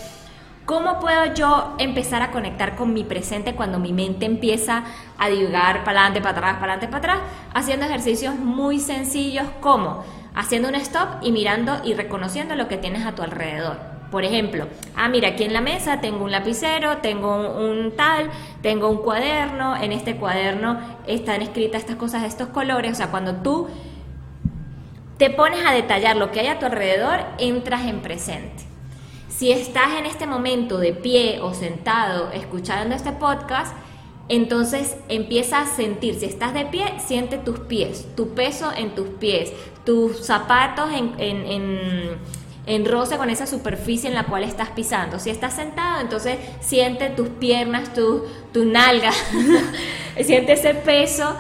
¿Cómo 0.67 0.99
puedo 0.99 1.35
yo 1.35 1.75
empezar 1.77 2.23
a 2.23 2.31
conectar 2.31 2.75
con 2.75 2.95
mi 2.95 3.05
presente 3.05 3.55
cuando 3.55 3.79
mi 3.79 3.93
mente 3.93 4.25
empieza 4.25 4.85
a 5.19 5.29
divagar 5.29 5.85
para 5.85 6.07
adelante, 6.07 6.23
para 6.23 6.39
atrás, 6.39 6.55
para 6.55 6.73
adelante, 6.73 6.89
para 6.89 7.15
atrás? 7.17 7.31
Haciendo 7.53 7.85
ejercicios 7.85 8.37
muy 8.37 8.81
sencillos 8.81 9.47
como 9.61 10.05
haciendo 10.35 10.69
un 10.69 10.75
stop 10.77 11.23
y 11.23 11.33
mirando 11.33 11.83
y 11.85 11.93
reconociendo 11.93 12.55
lo 12.55 12.67
que 12.67 12.79
tienes 12.79 13.05
a 13.05 13.15
tu 13.15 13.21
alrededor. 13.21 13.94
Por 14.15 14.25
ejemplo, 14.25 14.69
ah, 14.95 15.09
mira, 15.09 15.31
aquí 15.31 15.43
en 15.43 15.53
la 15.53 15.61
mesa 15.61 16.01
tengo 16.01 16.23
un 16.23 16.31
lapicero, 16.31 16.99
tengo 16.99 17.35
un, 17.59 17.97
tal, 17.97 18.31
tengo 18.63 18.89
un 18.89 18.99
cuaderno, 18.99 19.75
en 19.77 19.91
este 19.91 20.15
cuaderno 20.15 20.79
están 21.09 21.43
escritas 21.43 21.81
estas 21.81 21.97
cosas 21.97 22.23
estos 22.23 22.47
colores, 22.51 22.93
o 22.93 22.95
sea, 22.95 23.11
cuando 23.11 23.35
tú 23.43 23.67
te 25.19 25.31
pones 25.31 25.67
a 25.67 25.73
detallar 25.73 26.17
lo 26.17 26.31
que 26.31 26.39
hay 26.39 26.47
a 26.47 26.61
tu 26.61 26.67
alrededor, 26.67 27.25
entras 27.39 27.89
en 27.89 28.03
presente. 28.03 28.63
Si 29.27 29.51
estás 29.51 29.99
en 29.99 30.07
este 30.07 30.29
momento 30.29 30.79
de 30.79 30.93
pie 30.93 31.41
o 31.41 31.53
sentado 31.53 32.31
escuchando 32.31 32.95
este 32.95 33.11
podcast, 33.11 33.75
entonces 34.29 34.97
empieza 35.09 35.61
a 35.61 35.67
sentir, 35.67 36.15
si 36.15 36.27
estás 36.27 36.55
de 36.55 36.67
pie, 36.67 36.85
siente 37.05 37.37
tus 37.37 37.59
pies, 37.59 38.07
tu 38.15 38.29
peso 38.29 38.71
en 38.77 38.95
tus 38.95 39.09
pies, 39.09 39.53
tus 39.85 40.25
zapatos 40.25 40.91
en, 40.93 41.15
en, 41.19 42.17
roce 42.85 43.17
con 43.17 43.31
esa 43.31 43.47
superficie 43.47 44.09
en 44.09 44.15
la 44.15 44.25
cual 44.25 44.45
estás 44.45 44.71
pisando. 44.71 45.19
Si 45.19 45.31
estás 45.31 45.55
sentado, 45.55 46.01
entonces 46.01 46.39
siente 46.61 47.11
tus 47.11 47.29
piernas, 47.29 47.93
tu, 47.93 48.25
tu 48.53 48.65
nalga, 48.65 49.13
siente 50.23 50.53
ese 50.53 50.75
peso 50.75 51.37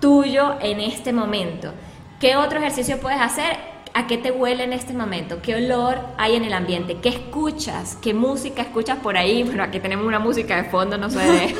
tuyo 0.00 0.56
en 0.60 0.80
este 0.80 1.12
momento. 1.12 1.72
¿Qué 2.20 2.36
otro 2.36 2.58
ejercicio 2.58 2.98
puedes 2.98 3.20
hacer? 3.20 3.56
¿A 3.96 4.06
qué 4.06 4.18
te 4.18 4.30
huele 4.30 4.64
en 4.64 4.74
este 4.74 4.92
momento? 4.92 5.40
¿Qué 5.40 5.54
olor 5.54 5.98
hay 6.18 6.36
en 6.36 6.44
el 6.44 6.52
ambiente? 6.52 6.98
¿Qué 6.98 7.08
escuchas? 7.08 7.96
¿Qué 7.96 8.12
música 8.12 8.60
escuchas 8.60 8.98
por 8.98 9.16
ahí? 9.16 9.42
Bueno, 9.42 9.62
aquí 9.62 9.80
tenemos 9.80 10.04
una 10.04 10.18
música 10.18 10.54
de 10.62 10.68
fondo, 10.68 10.98
no 10.98 11.08
sé, 11.08 11.54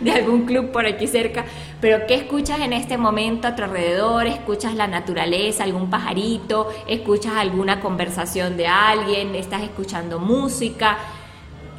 de, 0.00 0.10
algún 0.10 0.46
club 0.46 0.70
por 0.70 0.86
aquí 0.86 1.06
cerca, 1.06 1.44
pero 1.82 2.06
¿qué 2.06 2.14
escuchas 2.14 2.60
en 2.60 2.72
este 2.72 2.96
momento 2.96 3.46
a 3.46 3.54
tu 3.54 3.62
alrededor? 3.62 4.26
¿Escuchas 4.26 4.74
la 4.74 4.86
naturaleza, 4.86 5.64
algún 5.64 5.90
pajarito? 5.90 6.70
¿Escuchas 6.86 7.34
alguna 7.36 7.78
conversación 7.78 8.56
de 8.56 8.68
alguien? 8.68 9.34
¿Estás 9.34 9.62
escuchando 9.62 10.18
música? 10.18 10.96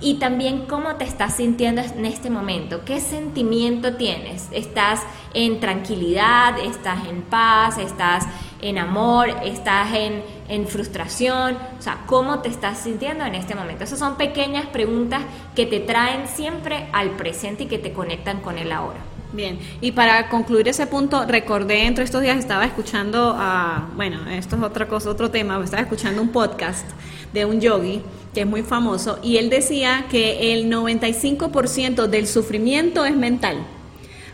Y 0.03 0.15
también 0.15 0.65
cómo 0.65 0.97
te 0.97 1.05
estás 1.05 1.37
sintiendo 1.37 1.81
en 1.81 2.05
este 2.05 2.29
momento, 2.29 2.83
qué 2.83 2.99
sentimiento 2.99 3.95
tienes, 3.95 4.49
estás 4.51 5.01
en 5.33 5.61
tranquilidad, 5.61 6.59
estás 6.59 7.07
en 7.07 7.21
paz, 7.21 7.77
estás 7.77 8.25
en 8.61 8.77
amor, 8.77 9.29
estás 9.43 9.93
en, 9.93 10.21
en, 10.49 10.67
frustración, 10.67 11.57
o 11.79 11.81
sea, 11.81 12.03
cómo 12.05 12.39
te 12.39 12.49
estás 12.49 12.79
sintiendo 12.79 13.25
en 13.25 13.35
este 13.35 13.55
momento. 13.55 13.85
Esas 13.85 13.99
son 13.99 14.15
pequeñas 14.15 14.65
preguntas 14.67 15.21
que 15.55 15.65
te 15.65 15.79
traen 15.79 16.27
siempre 16.27 16.87
al 16.91 17.11
presente 17.11 17.63
y 17.63 17.67
que 17.67 17.77
te 17.77 17.93
conectan 17.93 18.41
con 18.41 18.57
el 18.57 18.71
ahora. 18.71 19.12
Bien, 19.33 19.57
y 19.81 19.93
para 19.93 20.29
concluir 20.29 20.67
ese 20.67 20.85
punto, 20.85 21.25
recordé 21.25 21.87
entre 21.87 22.03
estos 22.03 22.21
días 22.21 22.37
estaba 22.37 22.65
escuchando, 22.65 23.33
a, 23.35 23.89
bueno, 23.95 24.29
esto 24.29 24.55
es 24.55 24.61
otra 24.61 24.87
cosa, 24.87 25.09
otro 25.09 25.31
tema, 25.31 25.59
estaba 25.63 25.81
escuchando 25.81 26.21
un 26.21 26.29
podcast 26.29 26.87
de 27.33 27.43
un 27.43 27.59
yogi 27.59 28.03
que 28.31 28.41
es 28.41 28.47
muy 28.47 28.61
famoso 28.61 29.17
y 29.23 29.37
él 29.37 29.49
decía 29.49 30.05
que 30.11 30.53
el 30.53 30.71
95% 30.71 32.05
del 32.05 32.27
sufrimiento 32.27 33.05
es 33.05 33.15
mental. 33.15 33.57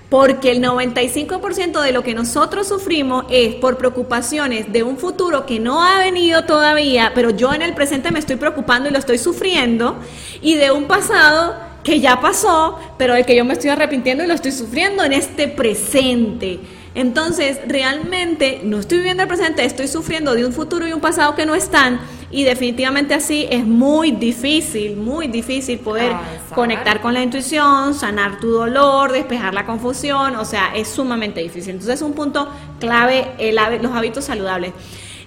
Porque 0.10 0.52
el 0.52 0.62
95% 0.62 1.82
de 1.82 1.92
lo 1.94 2.04
que 2.04 2.14
nosotros 2.14 2.68
sufrimos 2.68 3.26
es 3.30 3.56
por 3.56 3.78
preocupaciones 3.78 4.74
de 4.74 4.84
un 4.84 4.98
futuro 4.98 5.46
que 5.46 5.62
no 5.62 5.82
ha 5.82 6.00
venido 6.00 6.44
todavía, 6.44 7.14
pero 7.16 7.30
yo 7.30 7.54
en 7.54 7.62
el 7.62 7.74
presente 7.74 8.12
me 8.12 8.20
estoy 8.20 8.36
preocupando 8.36 8.90
y 8.90 8.92
lo 8.92 8.98
estoy 8.98 9.20
sufriendo, 9.20 9.96
y 10.42 10.56
de 10.56 10.72
un 10.72 10.86
pasado 10.86 11.69
que 11.84 12.00
ya 12.00 12.20
pasó, 12.22 12.80
pero 12.98 13.14
del 13.14 13.26
que 13.26 13.36
yo 13.36 13.46
me 13.46 13.54
estoy 13.54 13.70
arrepintiendo 13.70 14.24
y 14.24 14.28
lo 14.28 14.34
estoy 14.34 14.52
sufriendo 14.52 15.04
en 15.04 15.14
este 15.14 15.48
presente. 15.48 16.60
Entonces, 16.96 17.60
realmente 17.68 18.62
no 18.64 18.80
estoy 18.80 18.98
viviendo 18.98 19.24
el 19.24 19.30
presente, 19.30 19.64
estoy 19.64 19.88
sufriendo 19.88 20.34
de 20.34 20.46
un 20.46 20.54
futuro 20.54 20.88
y 20.88 20.94
un 20.94 21.00
pasado 21.00 21.36
que 21.36 21.46
no 21.46 21.56
están 21.56 22.00
y 22.32 22.44
definitivamente 22.44 23.16
así 23.16 23.48
es 23.50 23.66
muy 23.66 24.12
difícil, 24.12 24.96
muy 24.98 25.28
difícil 25.28 25.80
poder 25.80 26.14
conectar 26.54 27.02
con 27.02 27.14
la 27.14 27.24
intuición, 27.24 27.96
sanar 27.96 28.40
tu 28.40 28.52
dolor, 28.52 29.12
despejar 29.12 29.54
la 29.54 29.66
confusión, 29.66 30.36
o 30.36 30.46
sea, 30.46 30.76
es 30.76 30.88
sumamente 30.90 31.42
difícil. 31.42 31.72
Entonces 31.72 31.96
es 31.96 32.02
un 32.04 32.14
punto 32.14 32.48
clave 32.80 33.32
el, 33.40 33.56
los 33.82 33.92
hábitos 33.94 34.26
saludables. 34.26 34.74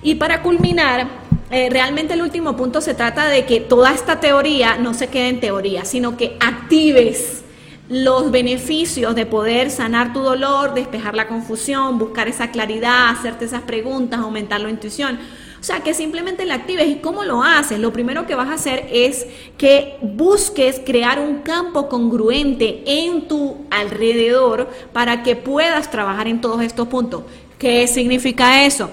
Y 0.02 0.14
para 0.14 0.42
culminar, 0.42 1.08
eh, 1.52 1.68
realmente 1.70 2.14
el 2.14 2.22
último 2.22 2.56
punto 2.56 2.80
se 2.80 2.94
trata 2.94 3.28
de 3.28 3.44
que 3.44 3.60
toda 3.60 3.92
esta 3.92 4.20
teoría 4.20 4.78
no 4.78 4.94
se 4.94 5.08
quede 5.08 5.28
en 5.28 5.40
teoría, 5.40 5.84
sino 5.84 6.16
que 6.16 6.36
actives 6.40 7.42
los 7.90 8.30
beneficios 8.30 9.14
de 9.14 9.26
poder 9.26 9.70
sanar 9.70 10.14
tu 10.14 10.20
dolor, 10.20 10.72
despejar 10.72 11.14
la 11.14 11.28
confusión, 11.28 11.98
buscar 11.98 12.26
esa 12.26 12.50
claridad, 12.50 13.10
hacerte 13.10 13.44
esas 13.44 13.62
preguntas, 13.62 14.20
aumentar 14.20 14.62
la 14.62 14.70
intuición. 14.70 15.18
O 15.60 15.64
sea, 15.64 15.80
que 15.80 15.92
simplemente 15.92 16.46
la 16.46 16.54
actives. 16.54 16.88
¿Y 16.88 16.96
cómo 16.96 17.22
lo 17.22 17.42
haces? 17.42 17.78
Lo 17.78 17.92
primero 17.92 18.26
que 18.26 18.34
vas 18.34 18.48
a 18.48 18.54
hacer 18.54 18.88
es 18.90 19.26
que 19.58 19.98
busques 20.00 20.80
crear 20.84 21.20
un 21.20 21.40
campo 21.40 21.90
congruente 21.90 22.82
en 22.86 23.28
tu 23.28 23.58
alrededor 23.70 24.70
para 24.94 25.22
que 25.22 25.36
puedas 25.36 25.90
trabajar 25.90 26.28
en 26.28 26.40
todos 26.40 26.62
estos 26.62 26.88
puntos. 26.88 27.24
¿Qué 27.58 27.86
significa 27.86 28.64
eso? 28.64 28.90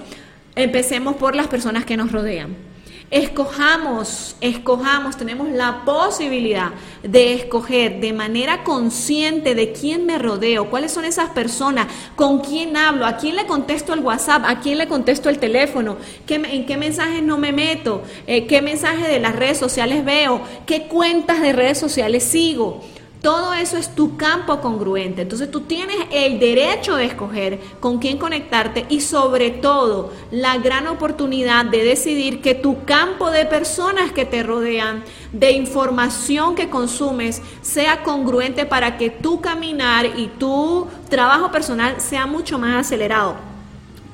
Empecemos 0.56 1.16
por 1.16 1.34
las 1.34 1.46
personas 1.46 1.84
que 1.84 1.96
nos 1.96 2.12
rodean. 2.12 2.70
Escojamos, 3.10 4.36
escojamos, 4.40 5.16
tenemos 5.16 5.48
la 5.50 5.84
posibilidad 5.84 6.70
de 7.02 7.34
escoger 7.34 7.98
de 7.98 8.12
manera 8.12 8.62
consciente 8.62 9.56
de 9.56 9.72
quién 9.72 10.06
me 10.06 10.16
rodeo, 10.16 10.70
cuáles 10.70 10.92
son 10.92 11.04
esas 11.04 11.30
personas, 11.30 11.88
con 12.14 12.38
quién 12.38 12.76
hablo, 12.76 13.04
a 13.04 13.16
quién 13.16 13.34
le 13.34 13.46
contesto 13.46 13.94
el 13.94 14.00
WhatsApp, 14.00 14.44
a 14.46 14.60
quién 14.60 14.78
le 14.78 14.86
contesto 14.86 15.28
el 15.28 15.40
teléfono, 15.40 15.96
en 16.28 16.66
qué 16.66 16.76
mensajes 16.76 17.20
no 17.20 17.36
me 17.36 17.50
meto, 17.50 18.04
eh, 18.28 18.46
qué 18.46 18.62
mensajes 18.62 19.08
de 19.08 19.18
las 19.18 19.34
redes 19.34 19.58
sociales 19.58 20.04
veo, 20.04 20.40
qué 20.64 20.86
cuentas 20.86 21.40
de 21.40 21.52
redes 21.52 21.78
sociales 21.78 22.22
sigo. 22.22 22.80
Todo 23.22 23.52
eso 23.52 23.76
es 23.76 23.94
tu 23.94 24.16
campo 24.16 24.60
congruente. 24.62 25.22
Entonces 25.22 25.50
tú 25.50 25.60
tienes 25.60 25.96
el 26.10 26.38
derecho 26.38 26.96
de 26.96 27.04
escoger 27.04 27.60
con 27.78 27.98
quién 27.98 28.16
conectarte 28.16 28.86
y 28.88 29.02
sobre 29.02 29.50
todo 29.50 30.10
la 30.30 30.56
gran 30.56 30.86
oportunidad 30.86 31.66
de 31.66 31.84
decidir 31.84 32.40
que 32.40 32.54
tu 32.54 32.84
campo 32.86 33.30
de 33.30 33.44
personas 33.44 34.12
que 34.12 34.24
te 34.24 34.42
rodean, 34.42 35.04
de 35.32 35.52
información 35.52 36.54
que 36.54 36.70
consumes, 36.70 37.42
sea 37.60 38.02
congruente 38.02 38.64
para 38.64 38.96
que 38.96 39.10
tu 39.10 39.42
caminar 39.42 40.06
y 40.18 40.28
tu 40.38 40.86
trabajo 41.10 41.50
personal 41.50 42.00
sea 42.00 42.24
mucho 42.24 42.58
más 42.58 42.86
acelerado. 42.86 43.36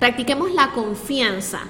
Practiquemos 0.01 0.53
la 0.53 0.73
confianza 0.73 1.61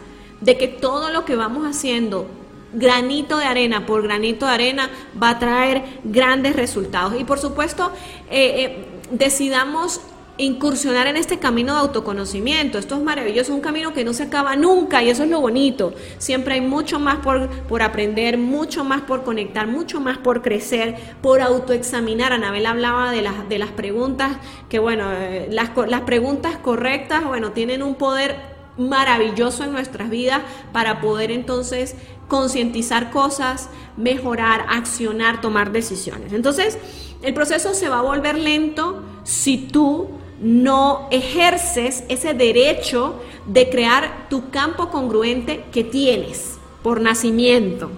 de 0.40 0.56
que 0.56 0.68
todo 0.68 1.10
lo 1.10 1.26
que 1.26 1.36
vamos 1.36 1.66
haciendo 1.66 2.26
granito 2.72 3.38
de 3.38 3.44
arena 3.44 3.86
por 3.86 4.02
granito 4.02 4.46
de 4.46 4.52
arena 4.52 4.90
va 5.20 5.30
a 5.30 5.38
traer 5.38 5.82
grandes 6.04 6.56
resultados. 6.56 7.18
Y 7.18 7.24
por 7.24 7.38
supuesto, 7.38 7.92
eh, 8.30 8.64
eh, 8.64 8.86
decidamos 9.10 10.00
incursionar 10.38 11.06
en 11.06 11.16
este 11.16 11.38
camino 11.38 11.74
de 11.74 11.80
autoconocimiento. 11.80 12.78
Esto 12.78 12.96
es 12.96 13.02
maravilloso, 13.02 13.54
un 13.54 13.60
camino 13.60 13.92
que 13.92 14.04
no 14.04 14.12
se 14.12 14.24
acaba 14.24 14.54
nunca 14.56 15.02
y 15.02 15.08
eso 15.08 15.24
es 15.24 15.30
lo 15.30 15.40
bonito. 15.40 15.94
Siempre 16.18 16.54
hay 16.54 16.60
mucho 16.60 16.98
más 16.98 17.16
por, 17.16 17.48
por 17.48 17.82
aprender, 17.82 18.36
mucho 18.36 18.84
más 18.84 19.02
por 19.02 19.24
conectar, 19.24 19.66
mucho 19.66 20.00
más 20.00 20.18
por 20.18 20.42
crecer, 20.42 20.96
por 21.22 21.40
autoexaminar. 21.40 22.32
Anabel 22.32 22.66
hablaba 22.66 23.10
de 23.12 23.22
las, 23.22 23.48
de 23.48 23.58
las 23.58 23.70
preguntas, 23.70 24.36
que 24.68 24.78
bueno, 24.78 25.10
eh, 25.12 25.48
las, 25.50 25.70
las 25.88 26.02
preguntas 26.02 26.58
correctas, 26.58 27.24
bueno, 27.24 27.52
tienen 27.52 27.82
un 27.82 27.94
poder 27.94 28.55
maravilloso 28.78 29.64
en 29.64 29.72
nuestras 29.72 30.10
vidas 30.10 30.42
para 30.72 31.00
poder 31.00 31.30
entonces 31.30 31.94
concientizar 32.28 33.10
cosas, 33.10 33.68
mejorar, 33.96 34.66
accionar, 34.68 35.40
tomar 35.40 35.72
decisiones. 35.72 36.32
Entonces, 36.32 36.78
el 37.22 37.34
proceso 37.34 37.74
se 37.74 37.88
va 37.88 38.00
a 38.00 38.02
volver 38.02 38.36
lento 38.36 39.02
si 39.24 39.58
tú 39.58 40.08
no 40.40 41.08
ejerces 41.10 42.04
ese 42.08 42.34
derecho 42.34 43.20
de 43.46 43.70
crear 43.70 44.28
tu 44.28 44.50
campo 44.50 44.90
congruente 44.90 45.64
que 45.72 45.84
tienes 45.84 46.58
por 46.82 47.00
nacimiento. 47.00 47.90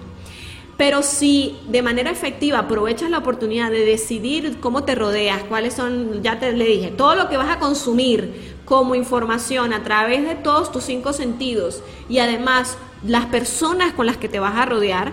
Pero 0.79 1.03
si 1.03 1.59
de 1.67 1.81
manera 1.81 2.09
efectiva 2.09 2.59
aprovechas 2.59 3.09
la 3.09 3.17
oportunidad 3.17 3.69
de 3.69 3.83
decidir 3.83 4.61
cómo 4.61 4.85
te 4.85 4.95
rodeas, 4.95 5.43
cuáles 5.43 5.73
son, 5.73 6.23
ya 6.23 6.39
te 6.39 6.53
le 6.53 6.63
dije, 6.63 6.87
todo 6.87 7.15
lo 7.15 7.27
que 7.27 7.35
vas 7.35 7.49
a 7.49 7.59
consumir 7.59 8.55
como 8.63 8.95
información 8.95 9.73
a 9.73 9.83
través 9.83 10.23
de 10.25 10.35
todos 10.35 10.71
tus 10.71 10.85
cinco 10.85 11.11
sentidos 11.11 11.83
y 12.07 12.19
además 12.19 12.77
las 13.05 13.25
personas 13.25 13.91
con 13.91 14.05
las 14.05 14.15
que 14.15 14.29
te 14.29 14.39
vas 14.39 14.55
a 14.55 14.65
rodear, 14.65 15.11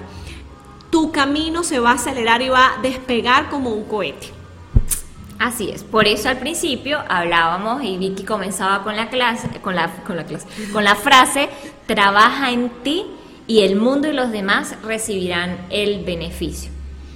tu 0.90 1.10
camino 1.10 1.64
se 1.64 1.80
va 1.80 1.90
a 1.90 1.94
acelerar 1.94 2.42
y 2.42 2.48
va 2.48 2.74
a 2.74 2.82
despegar 2.82 3.50
como 3.50 3.70
un 3.70 3.86
cohete. 3.86 4.30
Así 5.40 5.70
es, 5.70 5.82
por 5.82 6.06
eso 6.06 6.28
al 6.28 6.38
principio 6.38 7.00
hablábamos 7.08 7.82
y 7.82 7.98
Vicky 7.98 8.22
comenzaba 8.22 8.84
con 8.84 8.94
la 8.94 9.08
clase, 9.08 9.48
con 9.60 9.74
la, 9.74 9.92
con 10.06 10.14
la 10.16 10.26
clase, 10.26 10.46
con 10.72 10.84
la 10.84 10.94
frase, 10.94 11.48
trabaja 11.88 12.52
en 12.52 12.70
ti 12.84 13.04
y 13.46 13.62
el 13.62 13.76
mundo 13.76 14.08
y 14.08 14.12
los 14.12 14.32
demás 14.32 14.74
recibirán 14.84 15.58
el 15.70 16.04
beneficio. 16.04 16.70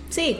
Sí. 0.08 0.38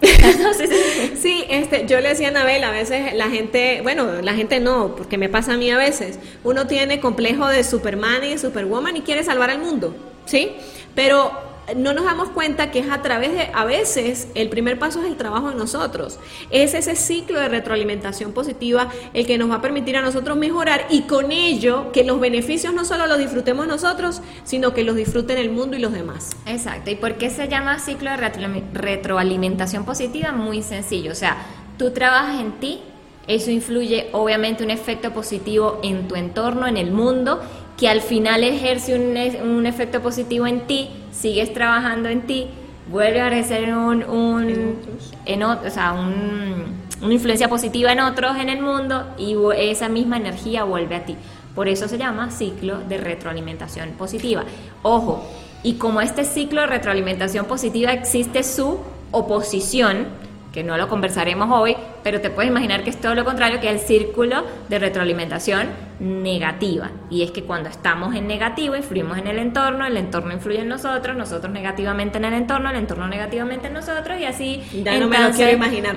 sí, 1.20 1.44
este, 1.48 1.86
yo 1.86 2.00
le 2.00 2.10
decía 2.10 2.28
a 2.28 2.30
Anabel, 2.30 2.62
a 2.64 2.70
veces 2.70 3.14
la 3.14 3.30
gente, 3.30 3.80
bueno, 3.82 4.20
la 4.20 4.34
gente 4.34 4.60
no, 4.60 4.94
porque 4.96 5.16
me 5.16 5.28
pasa 5.28 5.54
a 5.54 5.56
mí 5.56 5.70
a 5.70 5.78
veces, 5.78 6.18
uno 6.42 6.66
tiene 6.66 7.00
complejo 7.00 7.48
de 7.48 7.64
Superman 7.64 8.22
y 8.24 8.30
de 8.30 8.38
Superwoman 8.38 8.96
y 8.96 9.00
quiere 9.00 9.22
salvar 9.24 9.50
al 9.50 9.60
mundo, 9.60 9.96
¿sí? 10.26 10.52
Pero 10.94 11.32
no 11.76 11.92
nos 11.94 12.04
damos 12.04 12.28
cuenta 12.30 12.70
que 12.70 12.80
es 12.80 12.90
a 12.90 13.02
través 13.02 13.32
de, 13.32 13.50
a 13.52 13.64
veces, 13.64 14.28
el 14.34 14.48
primer 14.48 14.78
paso 14.78 15.00
es 15.00 15.06
el 15.06 15.16
trabajo 15.16 15.50
de 15.50 15.56
nosotros. 15.56 16.18
Es 16.50 16.74
ese 16.74 16.96
ciclo 16.96 17.40
de 17.40 17.48
retroalimentación 17.48 18.32
positiva 18.32 18.90
el 19.12 19.26
que 19.26 19.38
nos 19.38 19.50
va 19.50 19.56
a 19.56 19.62
permitir 19.62 19.96
a 19.96 20.02
nosotros 20.02 20.36
mejorar 20.36 20.86
y 20.90 21.02
con 21.02 21.32
ello 21.32 21.92
que 21.92 22.04
los 22.04 22.20
beneficios 22.20 22.74
no 22.74 22.84
solo 22.84 23.06
los 23.06 23.18
disfrutemos 23.18 23.66
nosotros, 23.66 24.20
sino 24.44 24.74
que 24.74 24.84
los 24.84 24.96
disfruten 24.96 25.38
el 25.38 25.50
mundo 25.50 25.76
y 25.76 25.80
los 25.80 25.92
demás. 25.92 26.30
Exacto. 26.46 26.90
¿Y 26.90 26.96
por 26.96 27.14
qué 27.14 27.30
se 27.30 27.48
llama 27.48 27.78
ciclo 27.78 28.10
de 28.10 28.62
retroalimentación 28.72 29.84
positiva? 29.84 30.32
Muy 30.32 30.62
sencillo. 30.62 31.12
O 31.12 31.16
sea, 31.16 31.38
tú 31.78 31.90
trabajas 31.92 32.40
en 32.40 32.52
ti, 32.52 32.80
eso 33.26 33.50
influye 33.50 34.08
obviamente 34.12 34.64
un 34.64 34.70
efecto 34.70 35.12
positivo 35.12 35.80
en 35.82 36.08
tu 36.08 36.14
entorno, 36.14 36.66
en 36.66 36.76
el 36.76 36.90
mundo 36.90 37.40
que 37.76 37.88
al 37.88 38.00
final 38.00 38.44
ejerce 38.44 38.94
un, 38.94 39.16
un 39.48 39.66
efecto 39.66 40.00
positivo 40.00 40.46
en 40.46 40.66
ti, 40.66 40.90
sigues 41.12 41.52
trabajando 41.52 42.08
en 42.08 42.22
ti, 42.22 42.48
vuelve 42.90 43.20
a 43.20 43.28
ejercer 43.28 43.74
un, 43.74 44.04
un, 44.04 44.78
en 45.26 45.42
o 45.42 45.70
sea, 45.70 45.92
una 45.92 47.12
influencia 47.12 47.48
positiva 47.48 47.92
en 47.92 48.00
otros 48.00 48.36
en 48.36 48.48
el 48.48 48.60
mundo 48.62 49.06
y 49.18 49.36
esa 49.56 49.88
misma 49.88 50.16
energía 50.16 50.64
vuelve 50.64 50.96
a 50.96 51.04
ti. 51.04 51.16
Por 51.54 51.68
eso 51.68 51.88
se 51.88 51.98
llama 51.98 52.30
ciclo 52.30 52.78
de 52.80 52.98
retroalimentación 52.98 53.90
positiva. 53.90 54.44
Ojo, 54.82 55.24
y 55.62 55.74
como 55.74 56.00
este 56.00 56.24
ciclo 56.24 56.62
de 56.62 56.66
retroalimentación 56.66 57.46
positiva 57.46 57.92
existe 57.92 58.42
su 58.42 58.78
oposición, 59.12 60.06
que 60.52 60.62
no 60.62 60.76
lo 60.76 60.88
conversaremos 60.88 61.48
hoy, 61.50 61.76
pero 62.02 62.20
te 62.20 62.30
puedes 62.30 62.50
imaginar 62.50 62.84
que 62.84 62.90
es 62.90 63.00
todo 63.00 63.14
lo 63.14 63.24
contrario, 63.24 63.60
que 63.60 63.68
es 63.68 63.80
el 63.80 63.86
círculo 63.86 64.44
de 64.68 64.78
retroalimentación 64.78 65.68
negativa. 66.00 66.90
Y 67.10 67.22
es 67.22 67.30
que 67.30 67.44
cuando 67.44 67.68
estamos 67.68 68.14
en 68.14 68.26
negativo, 68.26 68.76
influimos 68.76 69.18
en 69.18 69.26
el 69.26 69.38
entorno, 69.38 69.86
el 69.86 69.96
entorno 69.96 70.32
influye 70.32 70.60
en 70.60 70.68
nosotros, 70.68 71.16
nosotros 71.16 71.52
negativamente 71.52 72.18
en 72.18 72.24
el 72.24 72.34
entorno, 72.34 72.70
el 72.70 72.76
entorno 72.76 73.06
negativamente 73.06 73.68
en 73.68 73.74
nosotros, 73.74 74.18
y 74.20 74.24
así 74.24 74.62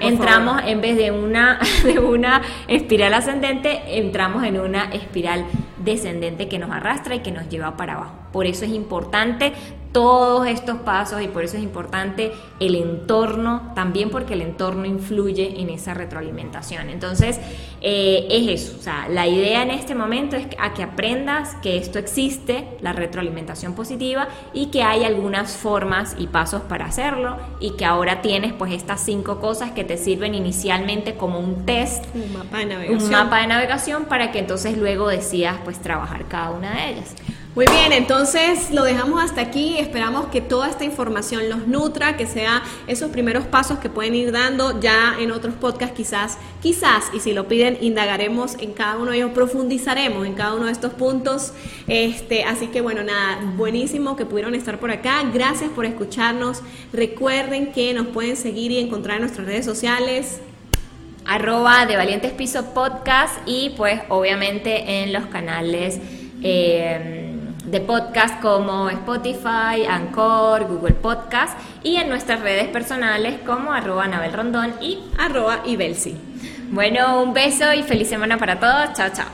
entramos 0.02 0.62
en 0.66 0.82
vez 0.82 0.98
de 0.98 1.12
una, 1.12 1.60
de 1.84 2.00
una 2.00 2.42
espiral 2.68 3.14
ascendente, 3.14 3.98
entramos 3.98 4.44
en 4.44 4.60
una 4.60 4.86
espiral 4.86 5.46
descendente 5.78 6.48
que 6.48 6.60
nos 6.60 6.72
arrastra 6.72 7.16
y 7.16 7.20
que 7.20 7.32
nos 7.32 7.50
lleva 7.50 7.78
para 7.78 7.94
abajo. 7.94 8.14
Por 8.32 8.46
eso 8.46 8.66
es 8.66 8.72
importante 8.72 9.54
todos 9.98 10.46
estos 10.46 10.78
pasos 10.78 11.24
y 11.24 11.28
por 11.28 11.44
eso 11.44 11.58
es 11.58 11.64
importante 11.64 12.32
el 12.60 12.76
entorno, 12.76 13.72
también 13.74 14.12
porque 14.12 14.36
el 14.36 14.44
entorno 14.44 14.86
influye 14.86 15.60
en 15.60 15.72
esa 15.72 15.96
retroalimentación. 15.96 16.92
Entonces, 16.92 17.40
eh, 17.82 18.28
es 18.30 18.62
eso, 18.62 18.78
o 18.78 18.84
sea, 18.84 19.08
la 19.10 19.26
idea 19.26 19.64
en 19.64 19.72
este 19.72 19.96
momento 19.96 20.36
es 20.36 20.46
a 20.60 20.76
que 20.76 20.84
aprendas 20.84 21.56
que 21.64 21.78
esto 21.78 21.98
existe, 21.98 22.78
la 22.80 22.94
retroalimentación 22.94 23.74
positiva, 23.74 24.28
y 24.54 24.68
que 24.68 24.84
hay 24.84 25.04
algunas 25.04 25.58
formas 25.58 26.16
y 26.20 26.28
pasos 26.28 26.62
para 26.62 26.86
hacerlo, 26.86 27.36
y 27.60 27.72
que 27.72 27.84
ahora 27.84 28.22
tienes 28.22 28.54
pues 28.54 28.74
estas 28.74 29.02
cinco 29.04 29.40
cosas 29.40 29.72
que 29.72 29.84
te 29.84 29.98
sirven 29.98 30.36
inicialmente 30.36 31.16
como 31.16 31.40
un 31.40 31.66
test, 31.66 32.06
un 32.14 32.34
mapa 32.34 32.60
de 32.60 32.66
navegación, 32.68 33.04
un 33.04 33.10
mapa 33.10 33.40
de 33.40 33.48
navegación 33.48 34.06
para 34.06 34.32
que 34.32 34.38
entonces 34.38 34.78
luego 34.78 35.08
decidas 35.08 35.56
pues 35.64 35.80
trabajar 35.80 36.26
cada 36.28 36.52
una 36.52 36.76
de 36.76 36.92
ellas. 36.92 37.16
Muy 37.58 37.66
bien, 37.66 37.92
entonces 37.92 38.70
lo 38.70 38.84
dejamos 38.84 39.20
hasta 39.20 39.42
aquí. 39.42 39.80
Esperamos 39.80 40.28
que 40.28 40.42
toda 40.42 40.70
esta 40.70 40.86
información 40.86 41.50
los 41.50 41.66
nutra, 41.66 42.16
que 42.16 42.28
sea 42.28 42.62
esos 42.86 43.10
primeros 43.10 43.46
pasos 43.46 43.80
que 43.80 43.90
pueden 43.90 44.14
ir 44.14 44.32
dando 44.32 44.80
ya 44.80 45.16
en 45.20 45.32
otros 45.32 45.56
podcasts 45.56 45.98
quizás, 45.98 46.38
quizás, 46.62 47.06
y 47.16 47.20
si 47.20 47.34
lo 47.34 47.48
piden, 47.48 47.80
indagaremos 47.82 48.54
en 48.60 48.74
cada 48.74 48.98
uno 48.98 49.10
de 49.10 49.18
ellos, 49.18 49.32
profundizaremos 49.32 50.28
en 50.28 50.36
cada 50.36 50.54
uno 50.54 50.68
de 50.68 50.72
estos 50.72 50.94
puntos. 50.94 51.52
Este, 51.88 52.44
así 52.44 52.68
que 52.68 52.82
bueno, 52.82 53.02
nada, 53.02 53.40
buenísimo 53.56 54.16
que 54.16 54.28
pudieron 54.28 54.54
estar 54.54 54.80
por 54.80 54.92
acá. 54.92 55.24
Gracias 55.34 55.72
por 55.72 55.88
escucharnos. 55.88 56.62
Recuerden 56.94 57.72
que 57.72 57.92
nos 57.96 58.06
pueden 58.06 58.38
seguir 58.38 58.72
y 58.72 58.78
encontrar 58.78 59.16
en 59.16 59.24
nuestras 59.24 59.48
redes 59.48 59.66
sociales 59.66 60.42
arroba 61.26 61.88
de 61.88 61.98
Valientes 61.98 62.34
Piso 62.34 62.76
Podcast 62.76 63.34
y 63.48 63.72
pues 63.76 64.00
obviamente 64.10 65.02
en 65.02 65.12
los 65.12 65.26
canales 65.26 66.00
eh, 66.44 67.27
de 67.68 67.82
podcast 67.82 68.42
como 68.42 68.90
Spotify, 68.90 69.86
Anchor, 69.88 70.66
Google 70.66 70.96
Podcast 70.96 71.58
y 71.84 71.98
en 71.98 72.10
nuestras 72.10 72.40
redes 72.42 72.68
personales 72.70 73.40
como 73.46 73.72
arroba 73.72 74.06
Anabel 74.06 74.34
Rondón 74.34 74.74
y 74.82 75.00
arroba 75.20 75.62
Ibelsi. 75.66 76.18
Bueno, 76.72 77.22
un 77.22 77.34
beso 77.34 77.74
y 77.74 77.84
feliz 77.84 78.10
semana 78.10 78.38
para 78.38 78.60
todos. 78.60 78.94
Chao, 78.94 79.10
chao. 79.14 79.28